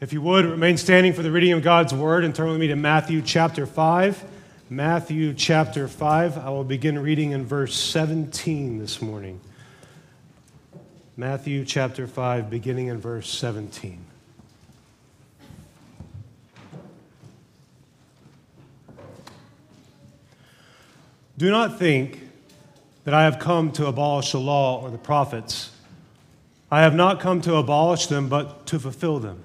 If 0.00 0.14
you 0.14 0.22
would, 0.22 0.46
remain 0.46 0.78
standing 0.78 1.12
for 1.12 1.20
the 1.20 1.30
reading 1.30 1.52
of 1.52 1.62
God's 1.62 1.92
word 1.92 2.24
and 2.24 2.34
turn 2.34 2.48
with 2.48 2.58
me 2.58 2.68
to 2.68 2.74
Matthew 2.74 3.20
chapter 3.20 3.66
5. 3.66 4.24
Matthew 4.70 5.34
chapter 5.34 5.86
5. 5.88 6.38
I 6.38 6.48
will 6.48 6.64
begin 6.64 6.98
reading 6.98 7.32
in 7.32 7.44
verse 7.44 7.76
17 7.76 8.78
this 8.78 9.02
morning. 9.02 9.42
Matthew 11.18 11.66
chapter 11.66 12.06
5, 12.06 12.48
beginning 12.48 12.86
in 12.86 12.98
verse 12.98 13.28
17. 13.28 14.02
Do 21.36 21.50
not 21.50 21.78
think 21.78 22.26
that 23.04 23.12
I 23.12 23.24
have 23.24 23.38
come 23.38 23.70
to 23.72 23.84
abolish 23.84 24.32
the 24.32 24.40
law 24.40 24.80
or 24.80 24.90
the 24.90 24.96
prophets. 24.96 25.72
I 26.70 26.80
have 26.80 26.94
not 26.94 27.20
come 27.20 27.42
to 27.42 27.56
abolish 27.56 28.06
them, 28.06 28.30
but 28.30 28.64
to 28.68 28.78
fulfill 28.78 29.18
them. 29.18 29.44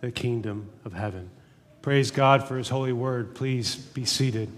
the 0.00 0.10
kingdom 0.10 0.68
of 0.84 0.92
heaven. 0.92 1.30
Praise 1.82 2.10
God 2.10 2.46
for 2.46 2.56
his 2.56 2.68
holy 2.68 2.92
word. 2.92 3.34
Please 3.34 3.74
be 3.74 4.04
seated. 4.04 4.48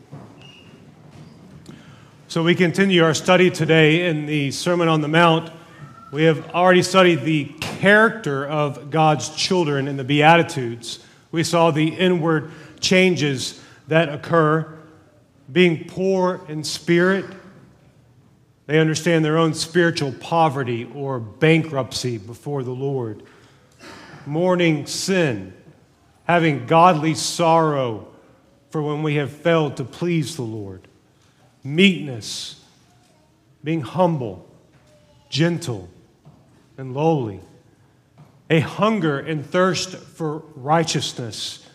So, 2.29 2.43
we 2.43 2.55
continue 2.55 3.03
our 3.03 3.15
study 3.15 3.51
today 3.51 4.09
in 4.09 4.27
the 4.27 4.51
Sermon 4.51 4.89
on 4.89 5.01
the 5.01 5.09
Mount. 5.09 5.51
We 6.13 6.25
have 6.25 6.51
already 6.51 6.83
studied 6.83 7.23
the 7.23 7.47
character 7.61 8.47
of 8.47 8.91
God's 8.91 9.31
children 9.31 9.89
in 9.89 9.97
the 9.97 10.05
Beatitudes. 10.05 11.05
We 11.33 11.43
saw 11.43 11.71
the 11.71 11.89
inward 11.89 12.51
changes 12.81 13.61
that 13.89 14.09
occur, 14.09 14.79
being 15.51 15.87
poor 15.87 16.41
in 16.49 16.63
spirit. 16.65 17.25
They 18.67 18.79
understand 18.79 19.25
their 19.25 19.39
own 19.39 19.55
spiritual 19.55 20.13
poverty 20.13 20.89
or 20.95 21.19
bankruptcy 21.19 22.19
before 22.19 22.63
the 22.63 22.71
Lord 22.71 23.25
mourning 24.31 24.87
sin, 24.87 25.53
having 26.23 26.65
godly 26.67 27.15
sorrow 27.15 28.07
for 28.71 28.81
when 28.81 29.03
we 29.03 29.17
have 29.17 29.33
failed 29.33 29.77
to 29.77 29.85
please 29.85 30.37
the 30.37 30.43
Lord, 30.43 30.87
meekness, 31.65 32.65
being 33.65 33.81
humble, 33.81 34.49
gentle, 35.31 35.89
and 36.79 36.95
lowly, 36.95 37.41
a 38.49 38.61
hunger 38.61 39.19
and 39.19 39.45
thirst 39.45 39.97
for 39.97 40.45
righteousness. 40.55 41.67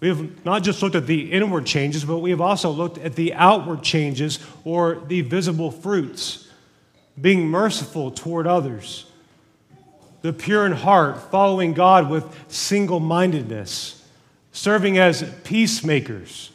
We 0.00 0.08
have 0.08 0.44
not 0.44 0.62
just 0.62 0.82
looked 0.82 0.96
at 0.96 1.06
the 1.06 1.32
inward 1.32 1.64
changes, 1.64 2.04
but 2.04 2.18
we 2.18 2.28
have 2.28 2.42
also 2.42 2.68
looked 2.68 2.98
at 2.98 3.14
the 3.14 3.32
outward 3.32 3.82
changes 3.82 4.38
or 4.64 5.02
the 5.06 5.22
visible 5.22 5.70
fruits, 5.70 6.46
being 7.18 7.48
merciful 7.48 8.10
toward 8.10 8.46
others 8.46 9.06
the 10.22 10.32
pure 10.32 10.66
in 10.66 10.72
heart, 10.72 11.30
following 11.30 11.72
God 11.72 12.10
with 12.10 12.24
single 12.48 13.00
mindedness, 13.00 14.04
serving 14.52 14.98
as 14.98 15.22
peacemakers, 15.44 16.50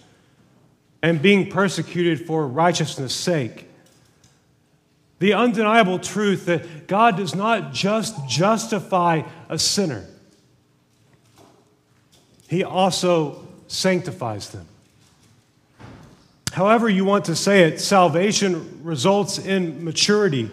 and 1.02 1.22
being 1.22 1.50
persecuted 1.50 2.26
for 2.26 2.48
righteousness' 2.48 3.14
sake. 3.14 3.68
The 5.20 5.34
undeniable 5.34 6.00
truth 6.00 6.46
that 6.46 6.88
God 6.88 7.18
does 7.18 7.36
not 7.36 7.74
just 7.74 8.28
justify 8.28 9.24
a 9.50 9.58
sinner, 9.60 10.06
He 12.48 12.64
also 12.64 13.48
sanctifies 13.68 14.50
them. 14.50 14.68
However, 16.52 16.90
you 16.90 17.06
want 17.06 17.26
to 17.26 17.36
say 17.36 17.64
it, 17.64 17.80
salvation 17.80 18.84
results 18.84 19.38
in 19.38 19.86
maturity 19.86 20.52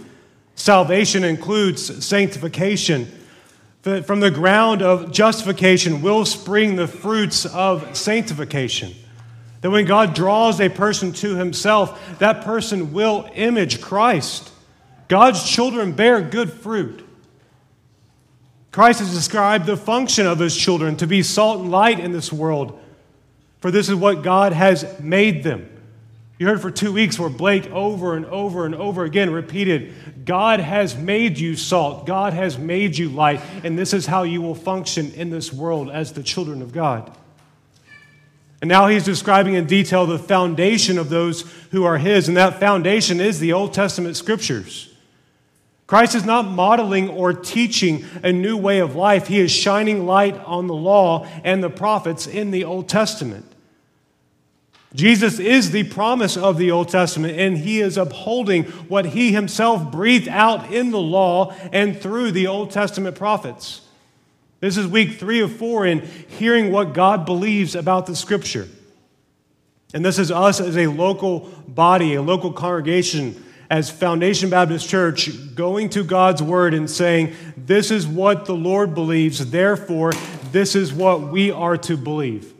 Salvation 0.58 1.22
includes 1.22 2.04
sanctification. 2.04 3.06
From 3.82 4.18
the 4.18 4.30
ground 4.30 4.82
of 4.82 5.12
justification 5.12 6.02
will 6.02 6.24
spring 6.24 6.74
the 6.74 6.88
fruits 6.88 7.46
of 7.46 7.96
sanctification. 7.96 8.92
That 9.60 9.70
when 9.70 9.86
God 9.86 10.14
draws 10.14 10.60
a 10.60 10.68
person 10.68 11.12
to 11.12 11.36
himself, 11.36 12.18
that 12.18 12.44
person 12.44 12.92
will 12.92 13.30
image 13.34 13.80
Christ. 13.80 14.50
God's 15.06 15.48
children 15.48 15.92
bear 15.92 16.20
good 16.20 16.52
fruit. 16.52 17.08
Christ 18.72 18.98
has 18.98 19.14
described 19.14 19.64
the 19.64 19.76
function 19.76 20.26
of 20.26 20.40
his 20.40 20.56
children 20.56 20.96
to 20.96 21.06
be 21.06 21.22
salt 21.22 21.60
and 21.60 21.70
light 21.70 22.00
in 22.00 22.10
this 22.10 22.32
world, 22.32 22.78
for 23.60 23.70
this 23.70 23.88
is 23.88 23.94
what 23.94 24.22
God 24.22 24.52
has 24.52 24.98
made 24.98 25.44
them. 25.44 25.70
You 26.38 26.46
heard 26.46 26.62
for 26.62 26.70
two 26.70 26.92
weeks 26.92 27.18
where 27.18 27.28
Blake 27.28 27.68
over 27.72 28.16
and 28.16 28.24
over 28.26 28.64
and 28.64 28.74
over 28.74 29.04
again 29.04 29.32
repeated 29.32 30.24
God 30.24 30.60
has 30.60 30.96
made 30.96 31.36
you 31.36 31.56
salt, 31.56 32.06
God 32.06 32.32
has 32.32 32.56
made 32.56 32.96
you 32.96 33.08
light, 33.08 33.40
and 33.64 33.76
this 33.76 33.92
is 33.92 34.06
how 34.06 34.22
you 34.22 34.40
will 34.40 34.54
function 34.54 35.12
in 35.14 35.30
this 35.30 35.52
world 35.52 35.90
as 35.90 36.12
the 36.12 36.22
children 36.22 36.62
of 36.62 36.72
God. 36.72 37.12
And 38.60 38.68
now 38.68 38.86
he's 38.86 39.04
describing 39.04 39.54
in 39.54 39.66
detail 39.66 40.06
the 40.06 40.18
foundation 40.18 40.96
of 40.96 41.08
those 41.08 41.42
who 41.70 41.84
are 41.84 41.98
his, 41.98 42.28
and 42.28 42.36
that 42.36 42.60
foundation 42.60 43.20
is 43.20 43.40
the 43.40 43.52
Old 43.52 43.72
Testament 43.72 44.16
scriptures. 44.16 44.92
Christ 45.88 46.14
is 46.14 46.24
not 46.24 46.42
modeling 46.42 47.08
or 47.08 47.32
teaching 47.32 48.04
a 48.22 48.32
new 48.32 48.56
way 48.56 48.78
of 48.78 48.94
life, 48.94 49.26
he 49.26 49.40
is 49.40 49.50
shining 49.50 50.06
light 50.06 50.36
on 50.44 50.68
the 50.68 50.74
law 50.74 51.26
and 51.42 51.64
the 51.64 51.70
prophets 51.70 52.28
in 52.28 52.52
the 52.52 52.62
Old 52.64 52.88
Testament. 52.88 53.44
Jesus 54.94 55.38
is 55.38 55.70
the 55.70 55.84
promise 55.84 56.36
of 56.36 56.56
the 56.56 56.70
Old 56.70 56.88
Testament, 56.88 57.38
and 57.38 57.58
he 57.58 57.80
is 57.80 57.98
upholding 57.98 58.64
what 58.88 59.06
he 59.06 59.32
himself 59.32 59.92
breathed 59.92 60.28
out 60.28 60.72
in 60.72 60.90
the 60.90 61.00
law 61.00 61.54
and 61.72 62.00
through 62.00 62.32
the 62.32 62.46
Old 62.46 62.70
Testament 62.70 63.14
prophets. 63.14 63.82
This 64.60 64.76
is 64.76 64.86
week 64.86 65.18
three 65.18 65.40
of 65.40 65.54
four 65.54 65.86
in 65.86 66.00
hearing 66.00 66.72
what 66.72 66.94
God 66.94 67.26
believes 67.26 67.74
about 67.74 68.06
the 68.06 68.16
scripture. 68.16 68.66
And 69.94 70.04
this 70.04 70.18
is 70.18 70.30
us 70.30 70.60
as 70.60 70.76
a 70.76 70.86
local 70.86 71.40
body, 71.68 72.14
a 72.14 72.22
local 72.22 72.52
congregation, 72.52 73.44
as 73.70 73.90
Foundation 73.90 74.48
Baptist 74.48 74.88
Church, 74.88 75.54
going 75.54 75.90
to 75.90 76.02
God's 76.02 76.42
word 76.42 76.72
and 76.72 76.90
saying, 76.90 77.34
This 77.56 77.90
is 77.90 78.06
what 78.06 78.46
the 78.46 78.54
Lord 78.54 78.94
believes, 78.94 79.50
therefore, 79.50 80.12
this 80.50 80.74
is 80.74 80.92
what 80.92 81.28
we 81.28 81.50
are 81.50 81.76
to 81.76 81.96
believe. 81.96 82.54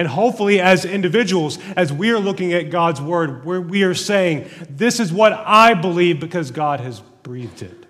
And 0.00 0.08
hopefully, 0.08 0.62
as 0.62 0.86
individuals, 0.86 1.58
as 1.76 1.92
we 1.92 2.08
are 2.10 2.18
looking 2.18 2.54
at 2.54 2.70
God's 2.70 3.02
word, 3.02 3.44
where 3.44 3.60
we 3.60 3.82
are 3.82 3.92
saying, 3.92 4.48
This 4.70 4.98
is 4.98 5.12
what 5.12 5.34
I 5.34 5.74
believe 5.74 6.20
because 6.20 6.50
God 6.50 6.80
has 6.80 7.00
breathed 7.22 7.60
it. 7.60 7.84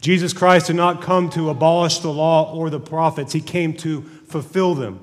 Jesus 0.00 0.32
Christ 0.32 0.68
did 0.68 0.76
not 0.76 1.02
come 1.02 1.30
to 1.30 1.50
abolish 1.50 1.98
the 1.98 2.12
law 2.12 2.54
or 2.54 2.70
the 2.70 2.78
prophets, 2.78 3.32
He 3.32 3.40
came 3.40 3.74
to 3.78 4.02
fulfill 4.28 4.76
them. 4.76 5.00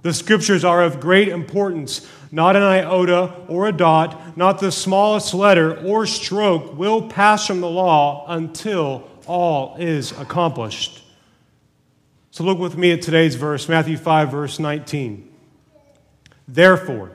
The 0.00 0.14
scriptures 0.14 0.64
are 0.64 0.82
of 0.82 0.98
great 0.98 1.28
importance. 1.28 2.08
Not 2.30 2.56
an 2.56 2.62
iota 2.62 3.34
or 3.48 3.68
a 3.68 3.72
dot, 3.72 4.38
not 4.38 4.60
the 4.60 4.72
smallest 4.72 5.34
letter 5.34 5.76
or 5.86 6.06
stroke 6.06 6.78
will 6.78 7.06
pass 7.06 7.46
from 7.46 7.60
the 7.60 7.68
law 7.68 8.24
until 8.28 9.06
all 9.26 9.76
is 9.76 10.12
accomplished. 10.12 11.01
So 12.32 12.44
look 12.44 12.58
with 12.58 12.78
me 12.78 12.92
at 12.92 13.02
today's 13.02 13.34
verse, 13.34 13.68
Matthew 13.68 13.98
5, 13.98 14.30
verse 14.30 14.58
19. 14.58 15.30
Therefore, 16.48 17.12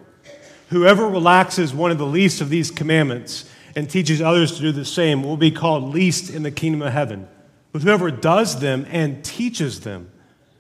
whoever 0.69 1.07
relaxes 1.07 1.74
one 1.74 1.89
of 1.89 1.97
the 1.97 2.06
least 2.06 2.39
of 2.39 2.50
these 2.50 2.69
commandments 2.69 3.50
and 3.75 3.89
teaches 3.89 4.21
others 4.21 4.56
to 4.56 4.62
do 4.62 4.71
the 4.71 4.86
same 4.86 5.24
will 5.24 5.36
be 5.36 5.50
called 5.50 5.92
least 5.92 6.30
in 6.30 6.44
the 6.44 6.51
kingdom 6.51 6.83
of 6.83 6.94
heaven. 6.94 7.27
But 7.71 7.81
whoever 7.81 8.12
does 8.12 8.59
them 8.59 8.86
and 8.92 9.25
teaches 9.25 9.80
them 9.80 10.12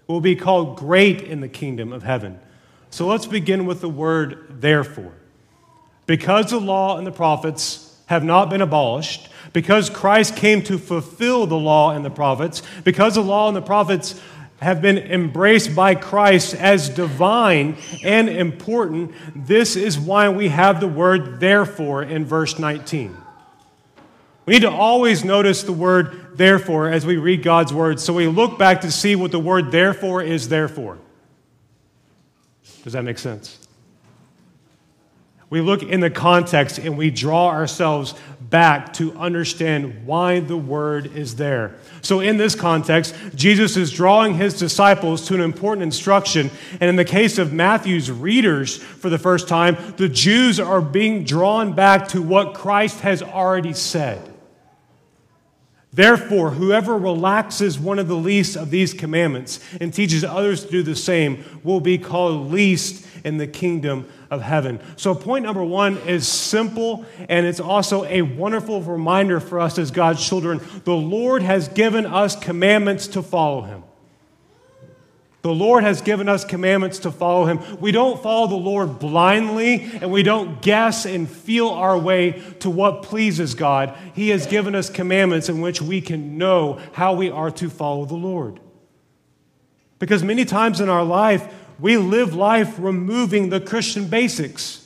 will 0.07 0.21
be 0.21 0.35
called 0.35 0.77
great 0.77 1.21
in 1.21 1.41
the 1.41 1.49
kingdom 1.49 1.93
of 1.93 2.01
heaven. 2.01 2.39
So 2.89 3.05
let's 3.05 3.27
begin 3.27 3.67
with 3.67 3.81
the 3.81 3.89
word 3.89 4.59
therefore. 4.59 5.13
Because 6.07 6.49
the 6.49 6.59
law 6.59 6.97
and 6.97 7.05
the 7.05 7.11
prophets 7.11 7.95
have 8.07 8.23
not 8.23 8.49
been 8.49 8.61
abolished, 8.61 9.29
because 9.53 9.89
Christ 9.89 10.35
came 10.35 10.63
to 10.63 10.79
fulfill 10.79 11.45
the 11.45 11.57
law 11.57 11.91
and 11.91 12.03
the 12.03 12.09
prophets, 12.09 12.63
because 12.83 13.13
the 13.15 13.21
law 13.21 13.47
and 13.47 13.55
the 13.55 13.61
prophets 13.61 14.19
have 14.59 14.81
been 14.81 14.97
embraced 14.97 15.75
by 15.75 15.95
Christ 15.95 16.55
as 16.55 16.89
divine 16.89 17.77
and 18.03 18.27
important, 18.27 19.13
this 19.35 19.75
is 19.75 19.99
why 19.99 20.29
we 20.29 20.49
have 20.49 20.79
the 20.79 20.87
word 20.87 21.39
therefore 21.39 22.03
in 22.03 22.25
verse 22.25 22.57
19. 22.57 23.15
We 24.45 24.53
need 24.53 24.61
to 24.61 24.71
always 24.71 25.23
notice 25.23 25.63
the 25.63 25.73
word 25.73 26.37
therefore 26.37 26.89
as 26.89 27.05
we 27.05 27.17
read 27.17 27.43
God's 27.43 27.73
word. 27.73 27.99
So 27.99 28.13
we 28.13 28.27
look 28.27 28.57
back 28.57 28.81
to 28.81 28.91
see 28.91 29.15
what 29.15 29.31
the 29.31 29.39
word 29.39 29.71
therefore 29.71 30.23
is 30.23 30.49
there 30.49 30.69
for. 30.69 30.97
Does 32.83 32.93
that 32.93 33.03
make 33.03 33.17
sense? 33.17 33.67
We 35.49 35.61
look 35.61 35.83
in 35.83 35.99
the 35.99 36.09
context 36.09 36.77
and 36.77 36.97
we 36.97 37.09
draw 37.09 37.49
ourselves 37.49 38.13
back 38.49 38.93
to 38.93 39.13
understand 39.17 40.05
why 40.05 40.39
the 40.39 40.57
word 40.57 41.15
is 41.15 41.35
there. 41.35 41.75
So, 42.01 42.19
in 42.19 42.37
this 42.37 42.55
context, 42.55 43.15
Jesus 43.35 43.75
is 43.75 43.91
drawing 43.91 44.35
his 44.35 44.57
disciples 44.57 45.27
to 45.27 45.35
an 45.35 45.41
important 45.41 45.83
instruction. 45.83 46.49
And 46.79 46.89
in 46.89 46.95
the 46.95 47.05
case 47.05 47.37
of 47.37 47.53
Matthew's 47.53 48.09
readers 48.11 48.77
for 48.77 49.09
the 49.09 49.19
first 49.19 49.47
time, 49.47 49.77
the 49.97 50.09
Jews 50.09 50.59
are 50.59 50.81
being 50.81 51.23
drawn 51.23 51.73
back 51.73 52.07
to 52.09 52.21
what 52.21 52.53
Christ 52.53 53.01
has 53.01 53.21
already 53.21 53.73
said. 53.73 54.33
Therefore, 55.91 56.51
whoever 56.51 56.95
relaxes 56.95 57.79
one 57.79 57.97
of 57.97 58.07
the 58.07 58.15
least 58.15 58.55
of 58.55 58.69
these 58.69 58.93
commandments 58.93 59.59
and 59.81 59.91
teaches 59.91 60.23
others 60.23 60.63
to 60.63 60.71
do 60.71 60.83
the 60.83 60.95
same 60.95 61.43
will 61.63 61.79
be 61.79 61.97
called 61.97 62.51
least 62.51 63.07
in 63.23 63.37
the 63.37 63.47
kingdom 63.47 64.07
of 64.29 64.41
heaven. 64.41 64.79
So, 64.95 65.15
point 65.15 65.45
number 65.45 65.63
one 65.63 65.97
is 65.99 66.27
simple, 66.27 67.05
and 67.29 67.45
it's 67.45 67.59
also 67.59 68.05
a 68.05 68.21
wonderful 68.21 68.81
reminder 68.81 69.39
for 69.39 69.59
us 69.59 69.77
as 69.77 69.91
God's 69.91 70.25
children. 70.25 70.61
The 70.83 70.95
Lord 70.95 71.41
has 71.41 71.67
given 71.67 72.05
us 72.05 72.35
commandments 72.35 73.07
to 73.09 73.21
follow 73.21 73.61
Him. 73.61 73.83
The 75.43 75.53
Lord 75.53 75.85
has 75.85 76.01
given 76.01 76.27
us 76.27 76.43
commandments 76.43 76.99
to 76.99 77.11
follow 77.11 77.45
Him. 77.45 77.79
We 77.79 77.91
don't 77.91 78.21
follow 78.21 78.47
the 78.47 78.55
Lord 78.55 78.99
blindly, 78.99 79.89
and 80.01 80.11
we 80.11 80.23
don't 80.23 80.61
guess 80.61 81.05
and 81.05 81.29
feel 81.29 81.69
our 81.69 81.97
way 81.97 82.43
to 82.59 82.69
what 82.69 83.03
pleases 83.03 83.55
God. 83.55 83.97
He 84.13 84.29
has 84.29 84.45
given 84.45 84.75
us 84.75 84.89
commandments 84.89 85.47
in 85.47 85.61
which 85.61 85.81
we 85.81 86.01
can 86.01 86.37
know 86.37 86.81
how 86.91 87.13
we 87.13 87.29
are 87.29 87.51
to 87.51 87.69
follow 87.69 88.03
the 88.05 88.15
Lord. 88.15 88.59
Because 89.99 90.23
many 90.23 90.43
times 90.43 90.81
in 90.81 90.89
our 90.89 91.03
life, 91.03 91.47
we 91.79 91.97
live 91.97 92.33
life 92.33 92.75
removing 92.77 93.49
the 93.49 93.61
Christian 93.61 94.07
basics. 94.07 94.83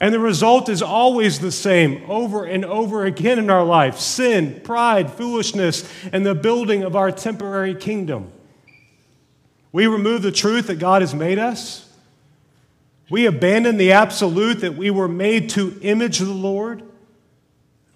And 0.00 0.14
the 0.14 0.18
result 0.18 0.70
is 0.70 0.80
always 0.80 1.40
the 1.40 1.52
same 1.52 2.02
over 2.08 2.44
and 2.44 2.64
over 2.64 3.04
again 3.04 3.38
in 3.38 3.50
our 3.50 3.64
life 3.64 3.98
sin, 3.98 4.60
pride, 4.64 5.12
foolishness, 5.12 5.86
and 6.10 6.24
the 6.24 6.34
building 6.34 6.82
of 6.82 6.96
our 6.96 7.12
temporary 7.12 7.74
kingdom. 7.74 8.32
We 9.72 9.86
remove 9.86 10.22
the 10.22 10.32
truth 10.32 10.68
that 10.68 10.78
God 10.78 11.02
has 11.02 11.14
made 11.14 11.38
us. 11.38 11.86
We 13.10 13.26
abandon 13.26 13.76
the 13.76 13.92
absolute 13.92 14.60
that 14.60 14.76
we 14.76 14.90
were 14.90 15.08
made 15.08 15.50
to 15.50 15.78
image 15.82 16.18
the 16.18 16.32
Lord. 16.32 16.82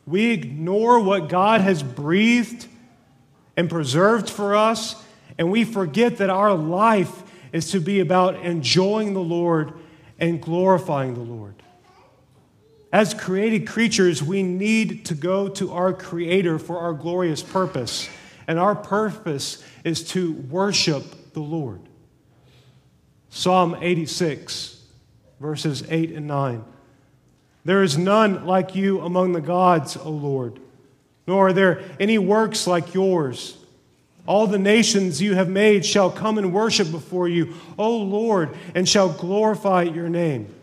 We 0.06 0.32
ignore 0.32 1.00
what 1.00 1.28
God 1.28 1.62
has 1.62 1.82
breathed 1.82 2.66
and 3.56 3.70
preserved 3.70 4.28
for 4.28 4.54
us, 4.54 5.02
and 5.38 5.50
we 5.50 5.64
forget 5.64 6.18
that 6.18 6.30
our 6.30 6.52
life 6.52 7.23
is 7.54 7.70
to 7.70 7.80
be 7.80 8.00
about 8.00 8.34
enjoying 8.44 9.14
the 9.14 9.20
Lord 9.20 9.72
and 10.18 10.42
glorifying 10.42 11.14
the 11.14 11.20
Lord. 11.20 11.54
As 12.92 13.14
created 13.14 13.64
creatures, 13.68 14.24
we 14.24 14.42
need 14.42 15.04
to 15.06 15.14
go 15.14 15.48
to 15.50 15.72
our 15.72 15.92
Creator 15.92 16.58
for 16.58 16.80
our 16.80 16.92
glorious 16.92 17.44
purpose. 17.44 18.08
And 18.48 18.58
our 18.58 18.74
purpose 18.74 19.62
is 19.84 20.02
to 20.08 20.32
worship 20.32 21.32
the 21.32 21.40
Lord. 21.40 21.80
Psalm 23.30 23.76
86, 23.80 24.82
verses 25.38 25.84
8 25.88 26.10
and 26.10 26.26
9. 26.26 26.64
There 27.64 27.84
is 27.84 27.96
none 27.96 28.46
like 28.46 28.74
you 28.74 29.00
among 29.00 29.32
the 29.32 29.40
gods, 29.40 29.96
O 29.96 30.10
Lord, 30.10 30.58
nor 31.28 31.48
are 31.48 31.52
there 31.52 31.84
any 32.00 32.18
works 32.18 32.66
like 32.66 32.94
yours. 32.94 33.56
All 34.26 34.46
the 34.46 34.58
nations 34.58 35.20
you 35.20 35.34
have 35.34 35.48
made 35.48 35.84
shall 35.84 36.10
come 36.10 36.38
and 36.38 36.52
worship 36.52 36.90
before 36.90 37.28
you, 37.28 37.54
O 37.78 37.96
Lord, 37.96 38.56
and 38.74 38.88
shall 38.88 39.10
glorify 39.10 39.82
your 39.82 40.08
name. 40.08 40.54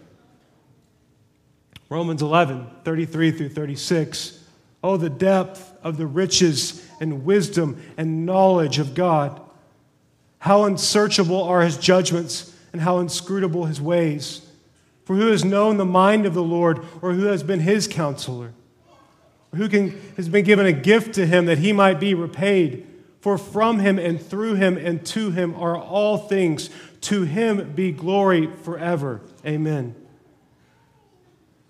Romans 1.89 2.21
11, 2.21 2.67
33 2.83 3.31
through 3.31 3.49
36. 3.49 4.43
Oh, 4.83 4.97
the 4.97 5.09
depth 5.09 5.73
of 5.83 5.97
the 5.97 6.07
riches 6.07 6.87
and 6.99 7.23
wisdom 7.23 7.81
and 7.97 8.25
knowledge 8.25 8.79
of 8.79 8.95
God. 8.95 9.39
How 10.39 10.63
unsearchable 10.63 11.43
are 11.43 11.61
his 11.61 11.77
judgments 11.77 12.55
and 12.73 12.81
how 12.81 12.97
inscrutable 12.99 13.65
his 13.65 13.79
ways. 13.79 14.47
For 15.05 15.15
who 15.15 15.27
has 15.27 15.45
known 15.45 15.77
the 15.77 15.85
mind 15.85 16.25
of 16.25 16.33
the 16.33 16.43
Lord, 16.43 16.79
or 17.01 17.13
who 17.13 17.25
has 17.25 17.43
been 17.43 17.59
his 17.59 17.87
counselor? 17.87 18.53
Or 19.51 19.57
who 19.57 19.69
can, 19.69 20.01
has 20.15 20.29
been 20.29 20.45
given 20.45 20.65
a 20.65 20.71
gift 20.71 21.13
to 21.15 21.27
him 21.27 21.45
that 21.45 21.57
he 21.59 21.73
might 21.73 21.99
be 21.99 22.13
repaid? 22.13 22.87
For 23.21 23.37
from 23.37 23.79
him 23.79 23.99
and 23.99 24.19
through 24.19 24.55
him 24.55 24.77
and 24.77 25.05
to 25.07 25.29
him 25.31 25.55
are 25.55 25.77
all 25.77 26.17
things. 26.17 26.69
To 27.01 27.23
him 27.23 27.71
be 27.73 27.91
glory 27.91 28.47
forever. 28.63 29.21
Amen. 29.45 29.95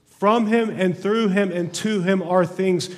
From 0.06 0.48
him 0.48 0.70
and 0.70 0.98
through 0.98 1.30
him 1.30 1.52
and 1.52 1.74
to 1.76 2.02
him 2.02 2.22
are 2.22 2.46
things, 2.46 2.90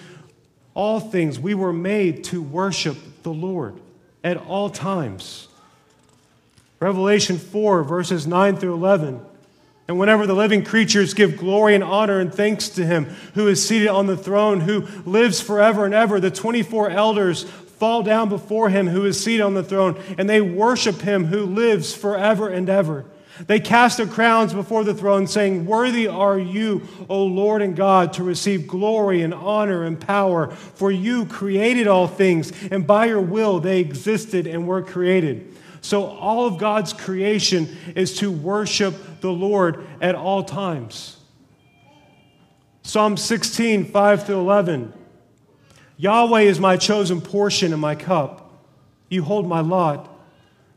all 0.73 0.99
things. 0.99 1.39
We 1.39 1.53
were 1.53 1.73
made 1.73 2.23
to 2.25 2.41
worship 2.41 2.97
the 3.23 3.33
Lord 3.33 3.79
at 4.23 4.37
all 4.37 4.69
times. 4.69 5.47
Revelation 6.79 7.37
4, 7.37 7.83
verses 7.83 8.27
9 8.27 8.57
through 8.57 8.73
11. 8.73 9.25
And 9.87 9.99
whenever 9.99 10.27
the 10.27 10.33
living 10.33 10.63
creatures 10.63 11.13
give 11.13 11.37
glory 11.37 11.75
and 11.75 11.83
honor 11.83 12.19
and 12.19 12.33
thanks 12.33 12.69
to 12.69 12.85
him 12.85 13.05
who 13.35 13.47
is 13.47 13.65
seated 13.65 13.89
on 13.89 14.07
the 14.07 14.17
throne, 14.17 14.61
who 14.61 14.81
lives 15.05 15.41
forever 15.41 15.85
and 15.85 15.93
ever, 15.93 16.19
the 16.19 16.31
24 16.31 16.89
elders 16.89 17.45
fall 17.83 18.01
down 18.01 18.29
before 18.29 18.69
him 18.69 18.87
who 18.87 19.03
is 19.03 19.21
seated 19.21 19.43
on 19.43 19.55
the 19.55 19.61
throne, 19.61 20.01
and 20.17 20.29
they 20.29 20.39
worship 20.39 21.01
him 21.01 21.25
who 21.25 21.43
lives 21.45 21.93
forever 21.93 22.47
and 22.47 22.69
ever. 22.69 23.03
They 23.45 23.59
cast 23.59 23.97
their 23.97 24.07
crowns 24.07 24.53
before 24.53 24.85
the 24.85 24.93
throne, 24.93 25.27
saying, 25.27 25.65
Worthy 25.65 26.07
are 26.07 26.39
you, 26.39 26.87
O 27.09 27.25
Lord 27.25 27.61
and 27.61 27.75
God, 27.75 28.13
to 28.13 28.23
receive 28.23 28.69
glory 28.69 29.21
and 29.21 29.33
honor 29.33 29.83
and 29.83 29.99
power, 29.99 30.51
for 30.51 30.93
you 30.93 31.25
created 31.25 31.87
all 31.87 32.07
things, 32.07 32.53
and 32.71 32.87
by 32.87 33.07
your 33.07 33.19
will 33.19 33.59
they 33.59 33.81
existed 33.81 34.47
and 34.47 34.65
were 34.65 34.81
created. 34.81 35.53
So 35.81 36.05
all 36.05 36.47
of 36.47 36.59
God's 36.59 36.93
creation 36.93 37.67
is 37.97 38.17
to 38.19 38.31
worship 38.31 39.19
the 39.19 39.33
Lord 39.33 39.85
at 39.99 40.15
all 40.15 40.45
times. 40.45 41.17
Psalm 42.83 43.17
16, 43.17 43.91
5 43.91 44.25
through 44.25 44.39
11. 44.39 45.02
Yahweh 46.03 46.41
is 46.41 46.59
my 46.59 46.75
chosen 46.75 47.21
portion 47.21 47.71
and 47.71 47.81
my 47.81 47.95
cup. 47.95 48.51
You 49.07 49.23
hold 49.23 49.47
my 49.47 49.61
lot. 49.61 50.12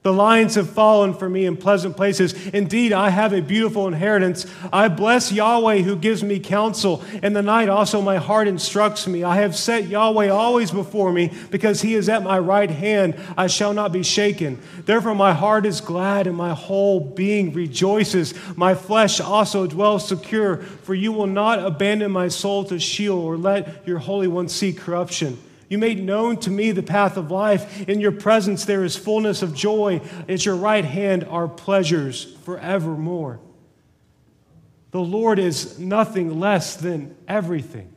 The 0.07 0.13
lines 0.13 0.55
have 0.55 0.71
fallen 0.71 1.15
for 1.15 1.29
me 1.29 1.47
in 1.47 1.57
pleasant 1.57 1.97
places. 1.97 2.33
Indeed, 2.51 2.93
I 2.93 3.09
have 3.09 3.33
a 3.33 3.43
beautiful 3.43 3.89
inheritance. 3.89 4.47
I 4.73 4.87
bless 4.87 5.33
Yahweh 5.33 5.79
who 5.79 5.97
gives 5.97 6.23
me 6.23 6.39
counsel. 6.39 7.03
In 7.25 7.33
the 7.33 7.43
night 7.43 7.69
also 7.69 8.01
my 8.01 8.19
heart 8.19 8.47
instructs 8.47 9.09
me. 9.09 9.25
I 9.25 9.41
have 9.41 9.57
set 9.57 9.89
Yahweh 9.89 10.29
always 10.29 10.71
before 10.71 11.13
me 11.13 11.33
because 11.51 11.83
he 11.83 11.97
is 11.97 12.09
at 12.09 12.23
my 12.23 12.39
right 12.39 12.71
hand. 12.71 13.17
I 13.37 13.49
shall 13.49 13.73
not 13.73 13.91
be 13.91 14.05
shaken. 14.05 14.63
Therefore 14.85 15.17
my 15.17 15.33
heart 15.33 15.67
is 15.67 15.81
glad 15.81 16.29
and 16.29 16.37
my 16.37 16.55
whole 16.55 17.01
being 17.01 17.53
rejoices. 17.53 18.33
My 18.57 18.77
flesh 18.77 19.21
also 19.21 19.67
dwells 19.67 20.07
secure, 20.07 20.59
for 20.59 20.95
you 20.95 21.11
will 21.11 21.27
not 21.27 21.59
abandon 21.59 22.13
my 22.13 22.29
soul 22.29 22.63
to 22.67 22.79
Sheol 22.79 23.19
or 23.19 23.37
let 23.37 23.85
your 23.89 23.99
Holy 23.99 24.29
One 24.29 24.49
see 24.49 24.73
corruption. 24.73 25.37
You 25.69 25.79
made 25.79 26.03
known 26.03 26.39
to 26.39 26.51
me 26.51 26.71
the 26.71 26.83
path 26.83 27.17
of 27.17 27.31
life. 27.31 27.89
In 27.89 28.01
your 28.01 28.13
presence 28.13 28.65
there 28.65 28.85
is 28.85 28.97
fullness 28.97 29.43
of 29.43 29.55
joy. 29.55 30.01
At 30.29 30.45
your 30.45 30.57
right 30.57 30.85
hand 30.85 31.25
are 31.25 31.49
pleasures 31.49 32.37
forevermore. 32.45 33.41
The 34.93 35.01
Lord 35.01 35.39
is 35.39 35.79
nothing 35.79 36.39
less 36.39 36.77
than 36.77 37.17
everything. 37.27 37.93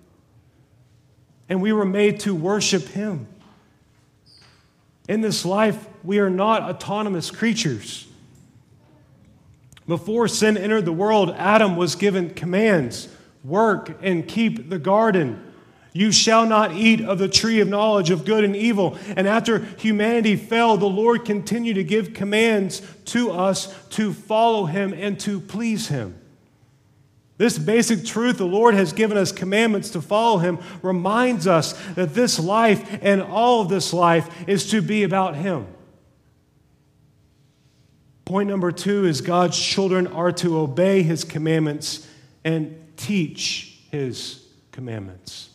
And 1.47 1.61
we 1.61 1.71
were 1.71 1.85
made 1.85 2.19
to 2.21 2.35
worship 2.35 2.88
Him. 2.88 3.27
In 5.07 5.21
this 5.21 5.45
life, 5.45 5.88
we 6.03 6.19
are 6.19 6.29
not 6.29 6.63
autonomous 6.63 7.31
creatures. 7.31 8.07
Before 9.88 10.27
sin 10.27 10.55
entered 10.55 10.85
the 10.85 10.91
world, 10.91 11.33
Adam 11.35 11.75
was 11.75 11.95
given 11.95 12.31
commands 12.31 13.07
work 13.43 13.97
and 14.01 14.27
keep 14.27 14.69
the 14.69 14.77
garden. 14.77 15.48
You 15.91 16.12
shall 16.12 16.46
not 16.46 16.74
eat 16.74 17.01
of 17.01 17.17
the 17.17 17.27
tree 17.27 17.60
of 17.62 17.67
knowledge 17.67 18.12
of 18.12 18.25
good 18.25 18.43
and 18.43 18.55
evil. 18.55 18.98
And 19.17 19.27
after 19.27 19.60
humanity 19.60 20.36
fell, 20.36 20.77
the 20.77 20.86
Lord 20.86 21.25
continued 21.25 21.75
to 21.75 21.84
give 21.84 22.13
commands 22.13 22.81
to 23.05 23.31
us 23.31 23.74
to 23.91 24.13
follow 24.13 24.65
him 24.65 24.93
and 24.93 25.19
to 25.22 25.39
please 25.39 25.88
him. 25.88 26.15
This 27.38 27.58
basic 27.58 28.03
truth, 28.03 28.38
the 28.38 28.46
Lord 28.46 28.75
has 28.75 28.91
given 28.91 29.17
us 29.17 29.31
commandments 29.31 29.91
to 29.91 30.01
follow 30.01 30.39
him, 30.39 30.60
reminds 30.81 31.48
us 31.48 31.72
that 31.93 32.13
this 32.13 32.38
life 32.38 33.00
and 33.01 33.22
all 33.22 33.62
of 33.62 33.69
this 33.69 33.93
life 33.93 34.29
is 34.48 34.69
to 34.72 34.81
be 34.81 35.03
about 35.03 35.36
him. 35.36 35.65
Point 38.25 38.50
number 38.50 38.72
two 38.72 39.05
is 39.05 39.22
God's 39.22 39.58
children 39.58 40.05
are 40.05 40.34
to 40.34 40.60
obey 40.60 41.01
his 41.01 41.24
commandments 41.24 42.08
and 42.43 42.77
teach 42.98 43.79
his 43.89 44.46
commandments. 44.72 45.48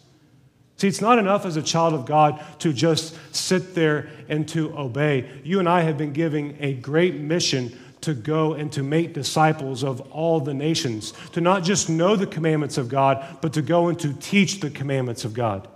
See, 0.76 0.88
it's 0.88 1.00
not 1.00 1.18
enough 1.18 1.46
as 1.46 1.56
a 1.56 1.62
child 1.62 1.94
of 1.94 2.04
God 2.04 2.42
to 2.58 2.72
just 2.72 3.16
sit 3.34 3.74
there 3.74 4.08
and 4.28 4.48
to 4.48 4.76
obey. 4.76 5.30
You 5.44 5.60
and 5.60 5.68
I 5.68 5.82
have 5.82 5.96
been 5.96 6.12
given 6.12 6.56
a 6.60 6.74
great 6.74 7.14
mission 7.14 7.78
to 8.00 8.12
go 8.12 8.52
and 8.54 8.70
to 8.72 8.82
make 8.82 9.14
disciples 9.14 9.82
of 9.82 10.00
all 10.12 10.40
the 10.40 10.52
nations, 10.52 11.12
to 11.32 11.40
not 11.40 11.62
just 11.62 11.88
know 11.88 12.16
the 12.16 12.26
commandments 12.26 12.76
of 12.76 12.88
God, 12.88 13.24
but 13.40 13.52
to 13.54 13.62
go 13.62 13.88
and 13.88 13.98
to 14.00 14.12
teach 14.14 14.60
the 14.60 14.68
commandments 14.68 15.24
of 15.24 15.32
God. 15.32 15.68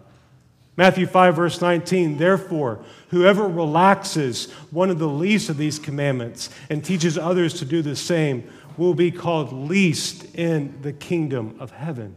Matthew 0.77 1.07
5, 1.07 1.35
verse 1.35 1.61
19, 1.61 2.19
therefore, 2.19 2.85
whoever 3.09 3.49
relaxes 3.49 4.53
one 4.71 4.91
of 4.91 4.99
the 4.99 5.09
least 5.09 5.49
of 5.49 5.57
these 5.57 5.79
commandments 5.79 6.51
and 6.71 6.85
teaches 6.85 7.17
others 7.17 7.55
to 7.55 7.65
do 7.65 7.83
the 7.83 7.97
same 7.97 8.49
will 8.77 8.95
be 8.95 9.11
called 9.11 9.53
least 9.53 10.35
in 10.37 10.81
the 10.83 10.93
kingdom 10.93 11.57
of 11.59 11.71
heaven. 11.71 12.15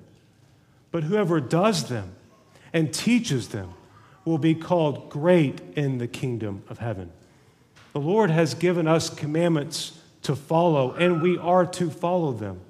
But 0.92 1.04
whoever 1.04 1.40
does 1.40 1.90
them 1.90 2.14
and 2.74 2.94
teaches 2.94 3.50
them 3.50 3.74
will 4.26 4.38
be 4.38 4.56
called 4.56 5.10
great 5.10 5.62
in 5.76 5.98
the 5.98 6.08
kingdom 6.08 6.64
of 6.70 6.80
heaven. 6.80 7.12
The 7.94 8.00
Lord 8.00 8.30
has 8.30 8.54
given 8.54 8.88
us 8.88 9.10
commandments 9.10 9.98
to 10.24 10.36
follow, 10.36 10.94
and 10.94 11.22
we 11.22 11.38
are 11.38 11.66
to 11.66 11.90
follow 11.90 12.32
them. 12.32 12.62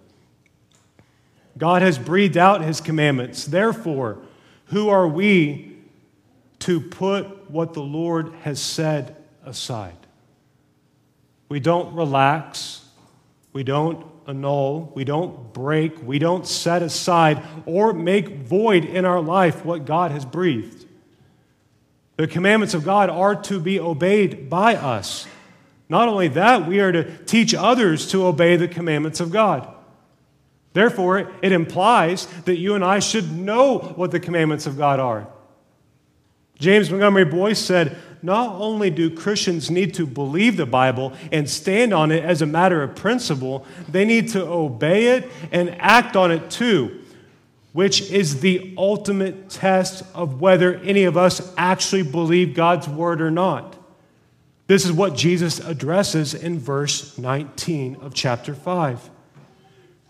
God 1.57 1.81
has 1.81 1.99
breathed 1.99 2.37
out 2.37 2.61
his 2.61 2.79
commandments. 2.79 3.45
Therefore, 3.45 4.19
who 4.67 4.89
are 4.89 5.07
we 5.07 5.77
to 6.59 6.79
put 6.79 7.51
what 7.51 7.73
the 7.73 7.81
Lord 7.81 8.33
has 8.43 8.61
said 8.61 9.15
aside? 9.45 9.97
We 11.49 11.59
don't 11.59 11.93
relax. 11.93 12.85
We 13.51 13.63
don't 13.63 14.05
annul. 14.27 14.91
We 14.95 15.03
don't 15.03 15.53
break. 15.53 16.01
We 16.03 16.19
don't 16.19 16.47
set 16.47 16.81
aside 16.81 17.43
or 17.65 17.93
make 17.93 18.37
void 18.37 18.85
in 18.85 19.05
our 19.05 19.21
life 19.21 19.65
what 19.65 19.85
God 19.85 20.11
has 20.11 20.25
breathed. 20.25 20.85
The 22.17 22.27
commandments 22.27 22.73
of 22.73 22.83
God 22.83 23.09
are 23.09 23.35
to 23.43 23.59
be 23.59 23.79
obeyed 23.79 24.49
by 24.49 24.75
us. 24.75 25.27
Not 25.89 26.07
only 26.07 26.27
that, 26.29 26.67
we 26.67 26.79
are 26.79 26.91
to 26.91 27.17
teach 27.25 27.53
others 27.53 28.09
to 28.11 28.25
obey 28.25 28.55
the 28.55 28.67
commandments 28.67 29.19
of 29.19 29.31
God. 29.31 29.67
Therefore, 30.73 31.31
it 31.41 31.51
implies 31.51 32.27
that 32.43 32.57
you 32.57 32.75
and 32.75 32.83
I 32.85 32.99
should 32.99 33.35
know 33.35 33.79
what 33.79 34.11
the 34.11 34.19
commandments 34.19 34.67
of 34.67 34.77
God 34.77 34.99
are. 34.99 35.27
James 36.59 36.89
Montgomery 36.89 37.25
Boice 37.25 37.59
said, 37.59 37.97
Not 38.23 38.55
only 38.55 38.89
do 38.89 39.09
Christians 39.09 39.71
need 39.71 39.93
to 39.95 40.05
believe 40.05 40.57
the 40.57 40.65
Bible 40.65 41.13
and 41.31 41.49
stand 41.49 41.93
on 41.93 42.11
it 42.11 42.23
as 42.23 42.41
a 42.41 42.45
matter 42.45 42.83
of 42.83 42.95
principle, 42.95 43.65
they 43.89 44.05
need 44.05 44.29
to 44.29 44.45
obey 44.45 45.17
it 45.17 45.29
and 45.51 45.75
act 45.79 46.15
on 46.15 46.31
it 46.31 46.51
too, 46.51 47.01
which 47.73 48.11
is 48.11 48.41
the 48.41 48.73
ultimate 48.77 49.49
test 49.49 50.03
of 50.13 50.39
whether 50.39 50.75
any 50.75 51.03
of 51.03 51.17
us 51.17 51.53
actually 51.57 52.03
believe 52.03 52.53
God's 52.53 52.87
word 52.87 53.21
or 53.21 53.31
not. 53.31 53.75
This 54.67 54.85
is 54.85 54.91
what 54.91 55.15
Jesus 55.15 55.59
addresses 55.59 56.33
in 56.33 56.59
verse 56.59 57.17
19 57.17 57.97
of 57.97 58.13
chapter 58.13 58.53
5. 58.53 59.09